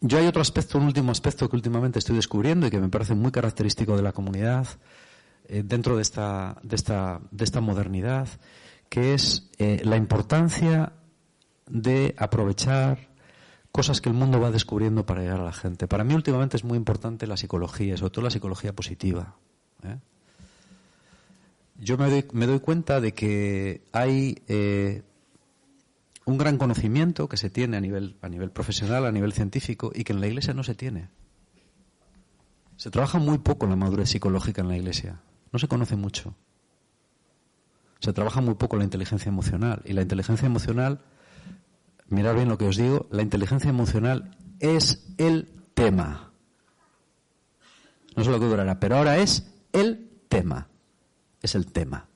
Yo 0.00 0.18
hay 0.18 0.26
otro 0.26 0.40
aspecto, 0.40 0.78
un 0.78 0.84
último 0.84 1.12
aspecto 1.12 1.48
que 1.48 1.56
últimamente 1.56 1.98
estoy 1.98 2.16
descubriendo 2.16 2.66
y 2.66 2.70
que 2.70 2.80
me 2.80 2.88
parece 2.88 3.14
muy 3.14 3.32
característico 3.32 3.96
de 3.96 4.02
la 4.02 4.12
comunidad 4.12 4.66
eh, 5.52 5.64
dentro 5.64 5.96
de 5.96 6.02
esta, 6.02 6.56
de, 6.62 6.76
esta, 6.76 7.20
de 7.32 7.42
esta 7.42 7.60
modernidad, 7.60 8.28
que 8.88 9.14
es 9.14 9.50
eh, 9.58 9.82
la 9.84 9.96
importancia 9.96 10.92
de 11.66 12.14
aprovechar 12.16 13.08
cosas 13.72 14.00
que 14.00 14.08
el 14.08 14.14
mundo 14.14 14.38
va 14.38 14.52
descubriendo 14.52 15.04
para 15.04 15.22
llegar 15.22 15.40
a 15.40 15.44
la 15.44 15.52
gente. 15.52 15.88
Para 15.88 16.04
mí 16.04 16.14
últimamente 16.14 16.56
es 16.56 16.62
muy 16.62 16.78
importante 16.78 17.26
la 17.26 17.36
psicología, 17.36 17.96
sobre 17.96 18.12
todo 18.12 18.24
la 18.24 18.30
psicología 18.30 18.72
positiva. 18.72 19.34
¿eh? 19.82 19.98
Yo 21.80 21.98
me 21.98 22.10
doy, 22.10 22.24
me 22.32 22.46
doy, 22.46 22.60
cuenta 22.60 23.00
de 23.00 23.12
que 23.12 23.82
hay 23.90 24.40
un 26.26 26.38
gran 26.38 26.58
conocimiento 26.58 27.28
que 27.28 27.36
se 27.36 27.50
tiene 27.50 27.76
a 27.76 27.80
nivel, 27.80 28.18
a 28.22 28.28
nivel 28.28 28.52
profesional, 28.52 29.04
a 29.04 29.10
nivel 29.10 29.32
científico, 29.32 29.90
y 29.92 30.04
que 30.04 30.12
en 30.12 30.20
la 30.20 30.28
Iglesia 30.28 30.54
no 30.54 30.62
se 30.62 30.76
tiene. 30.76 31.08
Se 32.76 32.90
trabaja 32.90 33.18
muy 33.18 33.38
poco 33.38 33.66
la 33.66 33.74
madurez 33.74 34.10
psicológica 34.10 34.62
en 34.62 34.68
la 34.68 34.76
Iglesia. 34.76 35.20
No 35.52 35.58
se 35.58 35.68
conoce 35.68 35.96
mucho. 35.96 36.34
Se 38.00 38.12
trabaja 38.12 38.40
muy 38.40 38.54
poco 38.54 38.76
la 38.76 38.84
inteligencia 38.84 39.28
emocional. 39.28 39.82
Y 39.84 39.92
la 39.92 40.02
inteligencia 40.02 40.46
emocional, 40.46 41.00
mirad 42.08 42.34
bien 42.34 42.48
lo 42.48 42.58
que 42.58 42.66
os 42.66 42.76
digo, 42.76 43.06
la 43.10 43.22
inteligencia 43.22 43.70
emocional 43.70 44.36
es 44.58 45.06
el 45.18 45.48
tema. 45.74 46.32
No 48.16 48.24
sé 48.24 48.30
lo 48.30 48.40
que 48.40 48.46
durará, 48.46 48.80
pero 48.80 48.96
ahora 48.96 49.18
es 49.18 49.52
el 49.72 50.10
tema. 50.28 50.68
Es 51.42 51.54
el 51.54 51.70
tema. 51.72 52.06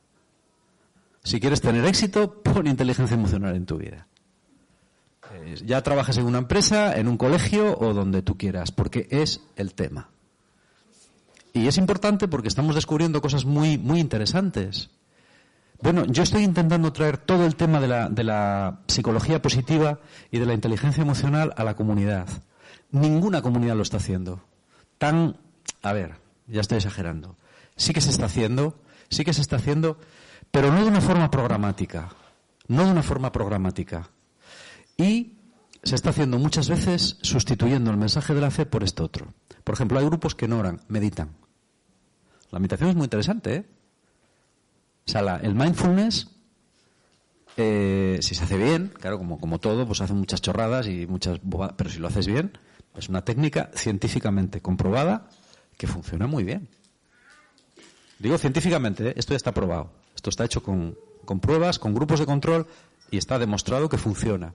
Si 1.22 1.40
quieres 1.40 1.60
tener 1.60 1.84
éxito, 1.86 2.42
pon 2.42 2.66
inteligencia 2.66 3.14
emocional 3.14 3.56
en 3.56 3.66
tu 3.66 3.78
vida. 3.78 4.06
Eh, 5.32 5.56
ya 5.64 5.82
trabajas 5.82 6.18
en 6.18 6.26
una 6.26 6.38
empresa, 6.38 6.96
en 6.98 7.08
un 7.08 7.16
colegio 7.16 7.78
o 7.78 7.94
donde 7.94 8.22
tú 8.22 8.36
quieras, 8.36 8.72
porque 8.72 9.08
es 9.10 9.40
el 9.56 9.74
tema. 9.74 10.10
Y 11.54 11.68
es 11.68 11.78
importante 11.78 12.26
porque 12.26 12.48
estamos 12.48 12.74
descubriendo 12.74 13.22
cosas 13.22 13.44
muy, 13.44 13.78
muy 13.78 14.00
interesantes. 14.00 14.90
Bueno, 15.80 16.04
yo 16.04 16.24
estoy 16.24 16.42
intentando 16.42 16.92
traer 16.92 17.16
todo 17.16 17.46
el 17.46 17.54
tema 17.54 17.80
de 17.80 17.86
la, 17.86 18.08
de 18.08 18.24
la 18.24 18.80
psicología 18.88 19.40
positiva 19.40 20.00
y 20.32 20.40
de 20.40 20.46
la 20.46 20.54
inteligencia 20.54 21.02
emocional 21.02 21.54
a 21.56 21.62
la 21.62 21.76
comunidad. 21.76 22.26
Ninguna 22.90 23.40
comunidad 23.40 23.76
lo 23.76 23.82
está 23.82 23.98
haciendo. 23.98 24.42
Tan, 24.98 25.36
a 25.82 25.92
ver, 25.92 26.16
ya 26.48 26.60
estoy 26.60 26.78
exagerando. 26.78 27.36
Sí 27.76 27.92
que 27.92 28.00
se 28.00 28.10
está 28.10 28.26
haciendo, 28.26 28.76
sí 29.08 29.24
que 29.24 29.32
se 29.32 29.40
está 29.40 29.56
haciendo, 29.56 29.96
pero 30.50 30.72
no 30.72 30.82
de 30.82 30.88
una 30.88 31.00
forma 31.00 31.30
programática, 31.30 32.08
no 32.66 32.84
de 32.84 32.90
una 32.90 33.02
forma 33.04 33.30
programática. 33.30 34.10
Y 34.96 35.34
se 35.84 35.94
está 35.94 36.10
haciendo 36.10 36.36
muchas 36.38 36.68
veces 36.68 37.18
sustituyendo 37.22 37.92
el 37.92 37.96
mensaje 37.96 38.34
de 38.34 38.40
la 38.40 38.50
fe 38.50 38.66
por 38.66 38.82
este 38.82 39.04
otro. 39.04 39.34
Por 39.62 39.74
ejemplo, 39.74 40.00
hay 40.00 40.06
grupos 40.06 40.34
que 40.34 40.48
no 40.48 40.58
oran, 40.58 40.80
meditan. 40.88 41.43
La 42.50 42.59
meditación 42.59 42.90
es 42.90 42.96
muy 42.96 43.04
interesante, 43.04 43.54
¿eh? 43.54 43.64
O 45.07 45.11
sea, 45.11 45.37
el 45.37 45.54
mindfulness, 45.54 46.28
eh, 47.57 48.18
si 48.22 48.35
se 48.35 48.44
hace 48.44 48.57
bien, 48.57 48.92
claro, 48.98 49.18
como, 49.18 49.38
como 49.38 49.59
todo, 49.59 49.87
pues 49.87 50.00
hace 50.00 50.14
muchas 50.14 50.40
chorradas 50.40 50.87
y 50.87 51.07
muchas 51.07 51.40
bobadas, 51.42 51.74
pero 51.76 51.90
si 51.90 51.98
lo 51.98 52.09
haces 52.09 52.26
bien, 52.26 52.52
es 52.96 53.09
una 53.09 53.22
técnica 53.24 53.70
científicamente 53.74 54.61
comprobada 54.62 55.28
que 55.76 55.87
funciona 55.87 56.26
muy 56.26 56.44
bien. 56.44 56.68
Digo 58.18 58.38
científicamente, 58.38 59.09
¿eh? 59.09 59.14
esto 59.16 59.33
ya 59.33 59.37
está 59.37 59.52
probado. 59.52 59.92
Esto 60.14 60.30
está 60.30 60.44
hecho 60.44 60.62
con, 60.62 60.96
pruebas, 61.40 61.78
con 61.78 61.94
grupos 61.94 62.20
de 62.20 62.26
control 62.26 62.66
y 63.11 63.18
está 63.18 63.38
demostrado 63.38 63.88
que 63.88 63.98
funciona. 63.98 64.54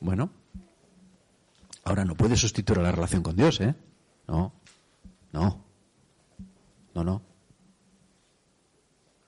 Bueno, 0.00 0.30
ahora 1.84 2.04
no 2.04 2.16
puede 2.16 2.36
sustituir 2.36 2.78
a 2.80 2.82
la 2.82 2.92
relación 2.92 3.22
con 3.22 3.36
Dios, 3.36 3.60
¿eh? 3.60 3.74
No, 4.26 4.52
no, 5.32 5.64
no, 7.04 7.04
no. 7.04 7.22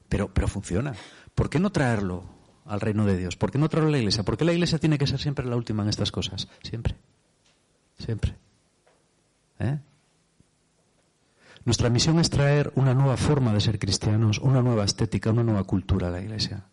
Pero, 0.09 0.33
pero 0.33 0.49
funciona. 0.49 0.95
¿Por 1.35 1.49
qué 1.49 1.59
no 1.59 1.71
traerlo 1.71 2.25
al 2.65 2.81
reino 2.81 3.05
de 3.05 3.17
Dios? 3.17 3.37
¿Por 3.37 3.51
qué 3.51 3.59
no 3.59 3.69
traerlo 3.69 3.89
a 3.89 3.93
la 3.93 3.99
iglesia? 3.99 4.25
¿Por 4.25 4.37
qué 4.37 4.45
la 4.45 4.53
iglesia 4.53 4.79
tiene 4.79 4.99
que 4.99 5.07
ser 5.07 5.21
siempre 5.21 5.47
la 5.47 5.57
última 5.57 5.83
en 5.83 5.89
estas 5.89 6.11
cosas? 6.11 6.49
Siempre. 6.63 6.97
Siempre. 7.99 8.37
¿Eh? 9.59 9.79
Nuestra 11.65 11.91
misión 11.91 12.19
es 12.19 12.31
traer 12.31 12.73
una 12.75 12.95
nueva 12.95 13.17
forma 13.17 13.53
de 13.53 13.61
ser 13.61 13.79
cristianos, 13.79 14.39
una 14.39 14.63
nueva 14.63 14.85
estética, 14.85 15.31
una 15.31 15.45
nueva 15.45 15.65
cultura 15.65 16.09
a 16.09 16.11
la 16.11 16.21
Iglesia. 16.21 16.65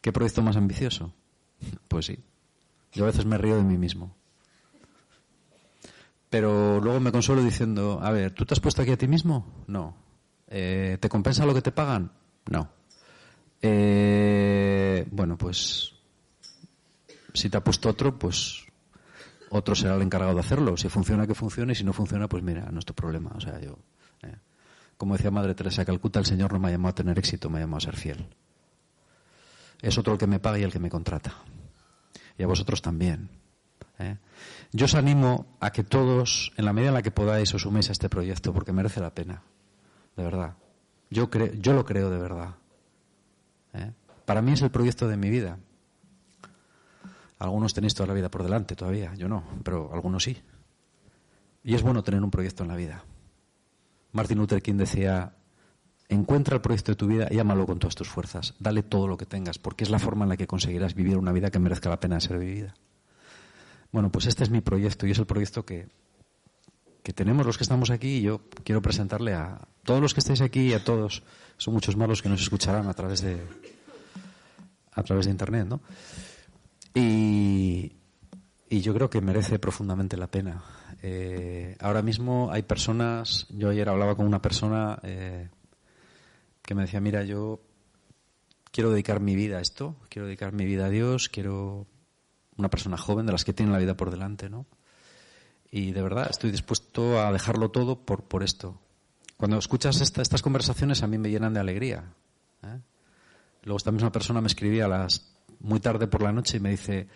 ¿Qué 0.00 0.12
proyecto 0.12 0.42
más 0.42 0.56
ambicioso? 0.56 1.12
Pues 1.88 2.06
sí. 2.06 2.18
Yo 2.92 3.04
a 3.04 3.08
veces 3.08 3.26
me 3.26 3.36
río 3.36 3.56
de 3.56 3.62
mí 3.62 3.76
mismo. 3.76 4.16
Pero 6.30 6.80
luego 6.80 7.00
me 7.00 7.10
consuelo 7.10 7.42
diciendo, 7.42 7.98
a 8.00 8.10
ver, 8.12 8.30
¿tú 8.30 8.46
te 8.46 8.54
has 8.54 8.60
puesto 8.60 8.82
aquí 8.82 8.92
a 8.92 8.96
ti 8.96 9.08
mismo? 9.08 9.64
No. 9.66 9.96
Eh, 10.46 10.96
¿Te 11.00 11.08
compensa 11.08 11.44
lo 11.44 11.52
que 11.52 11.60
te 11.60 11.72
pagan? 11.72 12.12
No. 12.48 12.70
Eh, 13.60 15.06
bueno, 15.10 15.36
pues 15.36 15.92
si 17.34 17.50
te 17.50 17.56
ha 17.56 17.64
puesto 17.64 17.88
otro, 17.88 18.16
pues 18.16 18.64
otro 19.50 19.74
será 19.74 19.96
el 19.96 20.02
encargado 20.02 20.34
de 20.34 20.40
hacerlo. 20.40 20.76
Si 20.76 20.88
funciona, 20.88 21.26
que 21.26 21.34
funcione, 21.34 21.72
y 21.72 21.76
si 21.76 21.82
no 21.82 21.92
funciona, 21.92 22.28
pues 22.28 22.44
mira, 22.44 22.70
nuestro 22.70 22.94
problema. 22.94 23.32
O 23.34 23.40
sea, 23.40 23.60
yo, 23.60 23.76
eh, 24.22 24.36
como 24.96 25.16
decía 25.16 25.32
Madre 25.32 25.56
Teresa 25.56 25.84
Calcuta, 25.84 26.20
el 26.20 26.26
Señor 26.26 26.52
no 26.52 26.60
me 26.60 26.68
ha 26.68 26.70
llamado 26.70 26.90
a 26.90 26.94
tener 26.94 27.18
éxito, 27.18 27.50
me 27.50 27.58
ha 27.58 27.62
llamado 27.62 27.78
a 27.78 27.80
ser 27.80 27.96
fiel. 27.96 28.28
Es 29.82 29.98
otro 29.98 30.12
el 30.12 30.18
que 30.18 30.28
me 30.28 30.38
paga 30.38 30.60
y 30.60 30.62
el 30.62 30.72
que 30.72 30.78
me 30.78 30.90
contrata. 30.90 31.34
Y 32.38 32.44
a 32.44 32.46
vosotros 32.46 32.80
también. 32.82 33.39
¿Eh? 34.00 34.18
Yo 34.72 34.86
os 34.86 34.94
animo 34.94 35.46
a 35.60 35.70
que 35.70 35.84
todos, 35.84 36.52
en 36.56 36.64
la 36.64 36.72
medida 36.72 36.88
en 36.88 36.94
la 36.94 37.02
que 37.02 37.10
podáis, 37.10 37.52
os 37.54 37.62
suméis 37.62 37.88
a 37.88 37.92
este 37.92 38.08
proyecto, 38.08 38.52
porque 38.52 38.72
merece 38.72 39.00
la 39.00 39.14
pena. 39.14 39.42
De 40.16 40.24
verdad. 40.24 40.56
Yo, 41.10 41.28
yo 41.58 41.72
lo 41.72 41.84
creo 41.84 42.10
de 42.10 42.18
verdad. 42.18 42.54
¿eh? 43.74 43.92
Para 44.24 44.42
mí 44.42 44.52
es 44.52 44.62
el 44.62 44.70
proyecto 44.70 45.08
de 45.08 45.16
mi 45.16 45.30
vida. 45.30 45.58
Algunos 47.38 47.72
tenéis 47.72 47.94
toda 47.94 48.06
la 48.06 48.14
vida 48.14 48.30
por 48.30 48.42
delante 48.42 48.76
todavía, 48.76 49.14
yo 49.14 49.28
no, 49.28 49.42
pero 49.64 49.90
algunos 49.92 50.24
sí. 50.24 50.36
Y 51.64 51.74
es 51.74 51.82
bueno 51.82 52.02
tener 52.02 52.22
un 52.22 52.30
proyecto 52.30 52.62
en 52.62 52.68
la 52.68 52.76
vida. 52.76 53.02
Martin 54.12 54.38
Luther 54.38 54.62
King 54.62 54.74
decía, 54.74 55.32
encuentra 56.08 56.56
el 56.56 56.60
proyecto 56.60 56.92
de 56.92 56.96
tu 56.96 57.06
vida 57.06 57.28
y 57.30 57.38
ámalo 57.38 57.66
con 57.66 57.78
todas 57.78 57.94
tus 57.94 58.08
fuerzas. 58.08 58.54
Dale 58.58 58.82
todo 58.82 59.08
lo 59.08 59.16
que 59.16 59.24
tengas, 59.24 59.58
porque 59.58 59.84
es 59.84 59.90
la 59.90 59.98
forma 59.98 60.24
en 60.24 60.30
la 60.30 60.36
que 60.36 60.46
conseguirás 60.46 60.94
vivir 60.94 61.16
una 61.16 61.32
vida 61.32 61.50
que 61.50 61.58
merezca 61.58 61.88
la 61.88 61.98
pena 61.98 62.20
ser 62.20 62.38
vivida. 62.38 62.74
Bueno, 63.92 64.10
pues 64.10 64.26
este 64.26 64.44
es 64.44 64.50
mi 64.50 64.60
proyecto 64.60 65.06
y 65.06 65.10
es 65.10 65.18
el 65.18 65.26
proyecto 65.26 65.64
que, 65.64 65.88
que 67.02 67.12
tenemos 67.12 67.46
los 67.46 67.56
que 67.56 67.64
estamos 67.64 67.90
aquí 67.90 68.18
y 68.18 68.22
yo 68.22 68.42
quiero 68.64 68.82
presentarle 68.82 69.34
a 69.34 69.66
todos 69.84 70.00
los 70.00 70.14
que 70.14 70.20
estáis 70.20 70.40
aquí 70.40 70.68
y 70.68 70.74
a 70.74 70.84
todos, 70.84 71.22
son 71.56 71.74
muchos 71.74 71.96
más 71.96 72.08
los 72.08 72.22
que 72.22 72.28
nos 72.28 72.42
escucharán 72.42 72.86
a 72.86 72.94
través 72.94 73.22
de 73.22 73.40
a 74.92 75.02
través 75.02 75.26
de 75.26 75.32
internet, 75.32 75.66
¿no? 75.66 75.80
Y, 76.94 77.92
yo 78.70 78.94
creo 78.94 79.10
que 79.10 79.20
merece 79.20 79.58
profundamente 79.58 80.16
la 80.16 80.28
pena. 80.28 80.62
Eh, 81.02 81.76
ahora 81.80 82.02
mismo 82.02 82.50
hay 82.52 82.62
personas, 82.62 83.46
yo 83.50 83.70
ayer 83.70 83.88
hablaba 83.88 84.14
con 84.14 84.26
una 84.26 84.40
persona 84.40 84.98
eh, 85.02 85.48
que 86.62 86.74
me 86.74 86.82
decía, 86.82 87.00
mira, 87.00 87.24
yo 87.24 87.60
quiero 88.70 88.90
dedicar 88.90 89.20
mi 89.20 89.34
vida 89.34 89.58
a 89.58 89.60
esto, 89.60 89.96
quiero 90.08 90.26
dedicar 90.26 90.52
mi 90.52 90.64
vida 90.64 90.86
a 90.86 90.88
Dios, 90.88 91.28
quiero 91.28 91.86
una 92.60 92.70
persona 92.70 92.96
joven 92.96 93.26
de 93.26 93.32
las 93.32 93.44
que 93.44 93.52
tienen 93.52 93.72
la 93.72 93.78
vida 93.78 93.96
por 93.96 94.10
delante, 94.10 94.48
¿no? 94.48 94.66
Y 95.70 95.92
de 95.92 96.02
verdad 96.02 96.28
estoy 96.30 96.50
dispuesto 96.50 97.20
a 97.20 97.32
dejarlo 97.32 97.70
todo 97.70 97.96
por, 98.00 98.24
por 98.24 98.42
esto. 98.42 98.80
Cuando 99.36 99.56
escuchas 99.58 100.00
esta- 100.00 100.22
estas 100.22 100.42
conversaciones 100.42 101.02
a 101.02 101.06
mí 101.06 101.16
me 101.18 101.30
llenan 101.30 101.54
de 101.54 101.60
alegría. 101.60 102.12
¿eh? 102.62 102.80
Luego 103.62 103.76
esta 103.76 103.90
misma 103.92 104.10
persona 104.12 104.40
me 104.40 104.48
escribía 104.48 104.88
las 104.88 105.32
muy 105.60 105.80
tarde 105.80 106.06
por 106.06 106.22
la 106.22 106.32
noche 106.32 106.56
y 106.56 106.60
me 106.60 106.70
dice, 106.70 107.08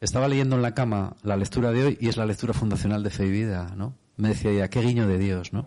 estaba 0.00 0.26
leyendo 0.28 0.56
en 0.56 0.62
la 0.62 0.74
cama 0.74 1.16
la 1.22 1.36
lectura 1.36 1.70
de 1.70 1.84
hoy 1.84 1.98
y 2.00 2.08
es 2.08 2.16
la 2.16 2.26
lectura 2.26 2.52
fundacional 2.52 3.02
de 3.02 3.10
Fe 3.10 3.26
y 3.26 3.30
Vida, 3.30 3.72
¿no? 3.76 3.94
Me 4.16 4.28
decía 4.30 4.50
ella, 4.50 4.68
qué 4.68 4.80
guiño 4.80 5.06
de 5.06 5.18
Dios, 5.18 5.52
¿no? 5.52 5.66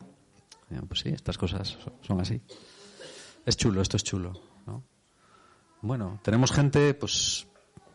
Pues 0.87 1.01
sí, 1.01 1.09
estas 1.09 1.37
cosas 1.37 1.77
son 2.01 2.19
así. 2.19 2.41
Es 3.45 3.55
chulo, 3.57 3.81
esto 3.81 3.97
es 3.97 4.03
chulo, 4.03 4.33
¿no? 4.65 4.83
Bueno, 5.81 6.19
tenemos 6.23 6.51
gente, 6.51 6.93
pues 6.93 7.45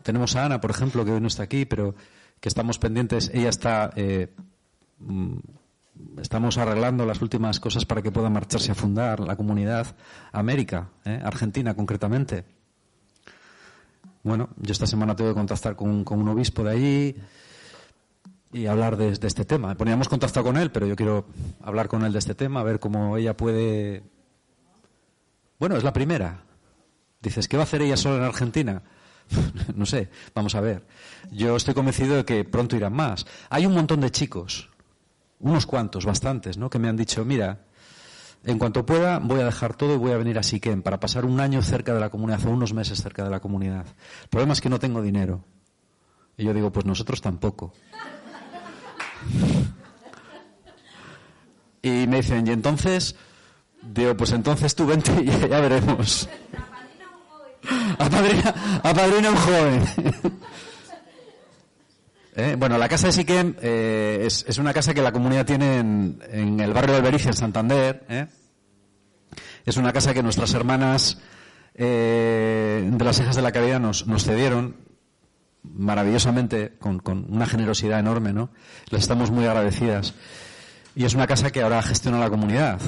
tenemos 0.03 0.35
a 0.35 0.45
Ana, 0.45 0.61
por 0.61 0.71
ejemplo, 0.71 1.05
que 1.05 1.11
hoy 1.11 1.21
no 1.21 1.27
está 1.27 1.43
aquí, 1.43 1.65
pero 1.65 1.95
que 2.39 2.49
estamos 2.49 2.79
pendientes. 2.79 3.31
Ella 3.33 3.49
está, 3.49 3.91
eh, 3.95 4.33
mm, 4.99 5.37
estamos 6.21 6.57
arreglando 6.57 7.05
las 7.05 7.21
últimas 7.21 7.59
cosas 7.59 7.85
para 7.85 8.01
que 8.01 8.11
pueda 8.11 8.29
marcharse 8.29 8.71
a 8.71 8.75
fundar 8.75 9.19
la 9.19 9.35
comunidad 9.35 9.95
América, 10.31 10.89
¿eh? 11.05 11.19
Argentina 11.23 11.73
concretamente. 11.73 12.45
Bueno, 14.23 14.49
yo 14.57 14.71
esta 14.71 14.87
semana 14.87 15.15
tengo 15.15 15.31
que 15.31 15.35
contactar 15.35 15.75
con, 15.75 16.05
un 16.07 16.27
obispo 16.27 16.63
de 16.63 16.71
allí 16.71 17.15
y 18.51 18.65
hablar 18.65 18.97
de, 18.97 19.11
de 19.13 19.27
este 19.27 19.45
tema. 19.45 19.75
Poníamos 19.75 20.09
contacto 20.09 20.43
con 20.43 20.57
él, 20.57 20.71
pero 20.71 20.85
yo 20.87 20.95
quiero 20.95 21.25
hablar 21.61 21.87
con 21.87 22.03
él 22.03 22.11
de 22.11 22.19
este 22.19 22.35
tema, 22.35 22.59
a 22.59 22.63
ver 22.63 22.79
cómo 22.79 23.17
ella 23.17 23.35
puede. 23.35 24.03
Bueno, 25.59 25.77
es 25.77 25.83
la 25.83 25.93
primera. 25.93 26.43
Dices, 27.21 27.47
¿qué 27.47 27.57
va 27.57 27.63
a 27.63 27.65
hacer 27.65 27.81
ella 27.81 27.97
sola 27.97 28.17
en 28.17 28.23
Argentina? 28.23 28.81
no 29.75 29.85
sé, 29.85 30.09
vamos 30.33 30.55
a 30.55 30.61
ver. 30.61 30.85
Yo 31.31 31.55
estoy 31.55 31.73
convencido 31.73 32.15
de 32.15 32.25
que 32.25 32.43
pronto 32.43 32.75
irán 32.75 32.93
más. 32.93 33.25
Hay 33.49 33.65
un 33.65 33.73
montón 33.73 34.01
de 34.01 34.11
chicos, 34.11 34.69
unos 35.39 35.65
cuantos, 35.65 36.05
bastantes, 36.05 36.57
¿no? 36.57 36.69
Que 36.69 36.79
me 36.79 36.89
han 36.89 36.97
dicho, 36.97 37.23
mira, 37.25 37.65
en 38.43 38.57
cuanto 38.57 38.85
pueda 38.85 39.19
voy 39.19 39.41
a 39.41 39.45
dejar 39.45 39.75
todo 39.75 39.93
y 39.93 39.97
voy 39.97 40.11
a 40.11 40.17
venir 40.17 40.39
a 40.39 40.43
Siquem 40.43 40.81
para 40.81 40.99
pasar 40.99 41.25
un 41.25 41.39
año 41.39 41.61
cerca 41.61 41.93
de 41.93 41.99
la 41.99 42.09
comunidad 42.09 42.45
o 42.45 42.51
unos 42.51 42.73
meses 42.73 43.01
cerca 43.01 43.23
de 43.23 43.29
la 43.29 43.39
comunidad. 43.39 43.85
El 44.23 44.29
problema 44.29 44.53
es 44.53 44.61
que 44.61 44.69
no 44.69 44.79
tengo 44.79 45.01
dinero. 45.01 45.43
Y 46.37 46.45
yo 46.45 46.53
digo, 46.53 46.71
pues 46.71 46.85
nosotros 46.85 47.21
tampoco. 47.21 47.73
Y 51.81 52.07
me 52.07 52.17
dicen, 52.17 52.45
y 52.45 52.51
entonces, 52.51 53.15
digo, 53.81 54.15
pues 54.17 54.33
entonces 54.33 54.75
tú 54.75 54.85
vente 54.85 55.13
y 55.21 55.25
ya 55.27 55.61
veremos. 55.61 56.27
Apadrina, 57.99 58.81
apadrina 58.83 59.29
un 59.29 59.35
joven. 59.35 59.83
Eh, 62.35 62.55
Bueno, 62.57 62.77
la 62.77 62.87
casa 62.87 63.07
de 63.07 63.11
Siquem 63.11 63.55
eh, 63.61 64.23
es, 64.25 64.57
una 64.59 64.73
casa 64.73 64.93
que 64.93 65.01
la 65.01 65.11
comunidad 65.11 65.45
tiene 65.45 65.79
en, 65.79 66.59
el 66.61 66.71
barrio 66.71 66.93
de 66.93 66.99
Albericia, 66.99 67.31
en 67.31 67.35
Santander. 67.35 68.05
¿eh? 68.07 68.27
Es 69.65 69.75
una 69.75 69.91
casa 69.91 70.13
que 70.13 70.23
nuestras 70.23 70.53
hermanas 70.53 71.17
de 71.73 72.97
las 72.97 73.19
hijas 73.19 73.35
de 73.35 73.41
la 73.41 73.51
caridad 73.51 73.81
nos, 73.81 74.07
nos 74.07 74.23
cedieron 74.23 74.77
maravillosamente, 75.63 76.77
con, 76.79 76.99
con 76.99 77.25
una 77.29 77.45
generosidad 77.45 77.99
enorme, 77.99 78.31
¿no? 78.31 78.51
Les 78.89 79.01
estamos 79.01 79.31
muy 79.31 79.45
agradecidas. 79.45 80.13
Y 80.95 81.03
es 81.03 81.15
una 81.15 81.27
casa 81.27 81.51
que 81.51 81.61
ahora 81.61 81.81
gestiona 81.81 82.19
la 82.19 82.29
comunidad. 82.29 82.79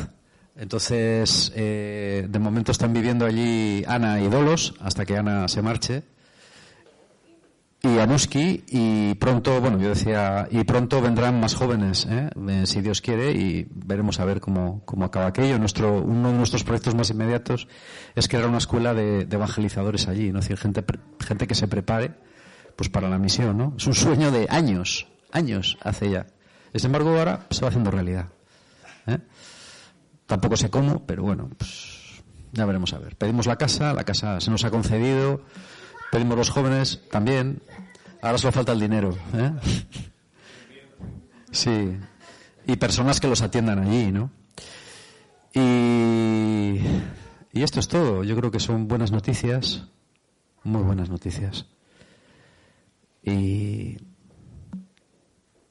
Entonces, 0.55 1.51
eh, 1.55 2.27
de 2.29 2.39
momento 2.39 2.71
están 2.71 2.93
viviendo 2.93 3.25
allí 3.25 3.83
Ana 3.87 4.21
y 4.21 4.27
Dolos, 4.27 4.73
hasta 4.79 5.05
que 5.05 5.17
Ana 5.17 5.47
se 5.47 5.61
marche. 5.61 6.03
Y 7.83 7.97
Anuski, 7.97 8.63
y 8.67 9.15
pronto, 9.15 9.59
bueno, 9.59 9.79
yo 9.79 9.89
decía, 9.89 10.47
y 10.51 10.63
pronto 10.65 11.01
vendrán 11.01 11.39
más 11.39 11.55
jóvenes, 11.55 12.05
¿eh? 12.07 12.29
Eh, 12.47 12.67
si 12.67 12.79
Dios 12.81 13.01
quiere, 13.01 13.31
y 13.31 13.65
veremos 13.71 14.19
a 14.19 14.25
ver 14.25 14.39
cómo, 14.39 14.83
cómo 14.85 15.05
acaba 15.05 15.25
aquello. 15.25 15.57
Nuestro, 15.57 15.99
uno 15.99 16.31
de 16.31 16.37
nuestros 16.37 16.63
proyectos 16.63 16.93
más 16.93 17.09
inmediatos 17.09 17.67
es 18.13 18.27
crear 18.27 18.45
una 18.45 18.59
escuela 18.59 18.93
de, 18.93 19.21
evangelizadores 19.21 20.07
allí, 20.07 20.31
¿no? 20.31 20.41
Decir, 20.41 20.57
gente, 20.57 20.83
gente 21.21 21.47
que 21.47 21.55
se 21.55 21.67
prepare, 21.67 22.11
pues 22.75 22.89
para 22.89 23.09
la 23.09 23.17
misión, 23.17 23.57
¿no? 23.57 23.73
Es 23.75 23.87
un 23.87 23.95
sueño 23.95 24.29
de 24.29 24.45
años, 24.51 25.07
años 25.31 25.79
hace 25.81 26.11
ya. 26.11 26.27
Sin 26.75 26.85
embargo, 26.85 27.17
ahora 27.17 27.47
se 27.49 27.61
va 27.61 27.69
haciendo 27.69 27.89
realidad. 27.89 28.27
¿eh? 29.07 29.17
Tampoco 30.31 30.55
sé 30.55 30.69
cómo, 30.69 31.05
pero 31.05 31.23
bueno, 31.23 31.49
pues 31.57 32.23
ya 32.53 32.65
veremos 32.65 32.93
a 32.93 32.99
ver. 32.99 33.17
Pedimos 33.17 33.47
la 33.47 33.57
casa, 33.57 33.93
la 33.93 34.05
casa 34.05 34.39
se 34.39 34.49
nos 34.49 34.63
ha 34.63 34.71
concedido, 34.71 35.41
pedimos 36.09 36.37
los 36.37 36.49
jóvenes 36.49 37.01
también, 37.11 37.61
ahora 38.21 38.37
solo 38.37 38.53
falta 38.53 38.71
el 38.71 38.79
dinero. 38.79 39.13
¿eh? 39.33 39.51
Sí, 41.51 41.97
y 42.65 42.77
personas 42.77 43.19
que 43.19 43.27
los 43.27 43.41
atiendan 43.41 43.79
allí, 43.79 44.09
¿no? 44.13 44.31
Y, 45.53 46.79
esto 47.51 47.81
es 47.81 47.89
todo. 47.89 48.23
Yo 48.23 48.37
creo 48.37 48.51
que 48.51 48.61
son 48.61 48.87
buenas 48.87 49.11
noticias, 49.11 49.83
muy 50.63 50.81
buenas 50.81 51.09
noticias. 51.09 51.65
Y 53.21 53.97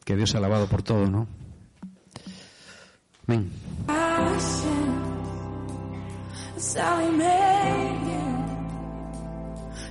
que 0.05 0.17
Dios 0.17 0.35
ha 0.35 0.39
alabado 0.39 0.67
por 0.67 0.83
todo, 0.83 1.07
¿no? 1.07 1.27
our. 4.11 4.91
That's 6.53 6.75
how 6.75 6.99
we 7.03 7.11
make 7.17 8.03
it. 8.19 8.41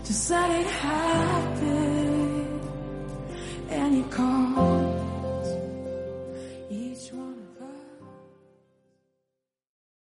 Just 0.05 0.29
let 0.31 0.49
it 0.59 0.67
happen. 0.67 1.79
And 3.69 3.97
you 3.97 4.03
call. 4.05 4.88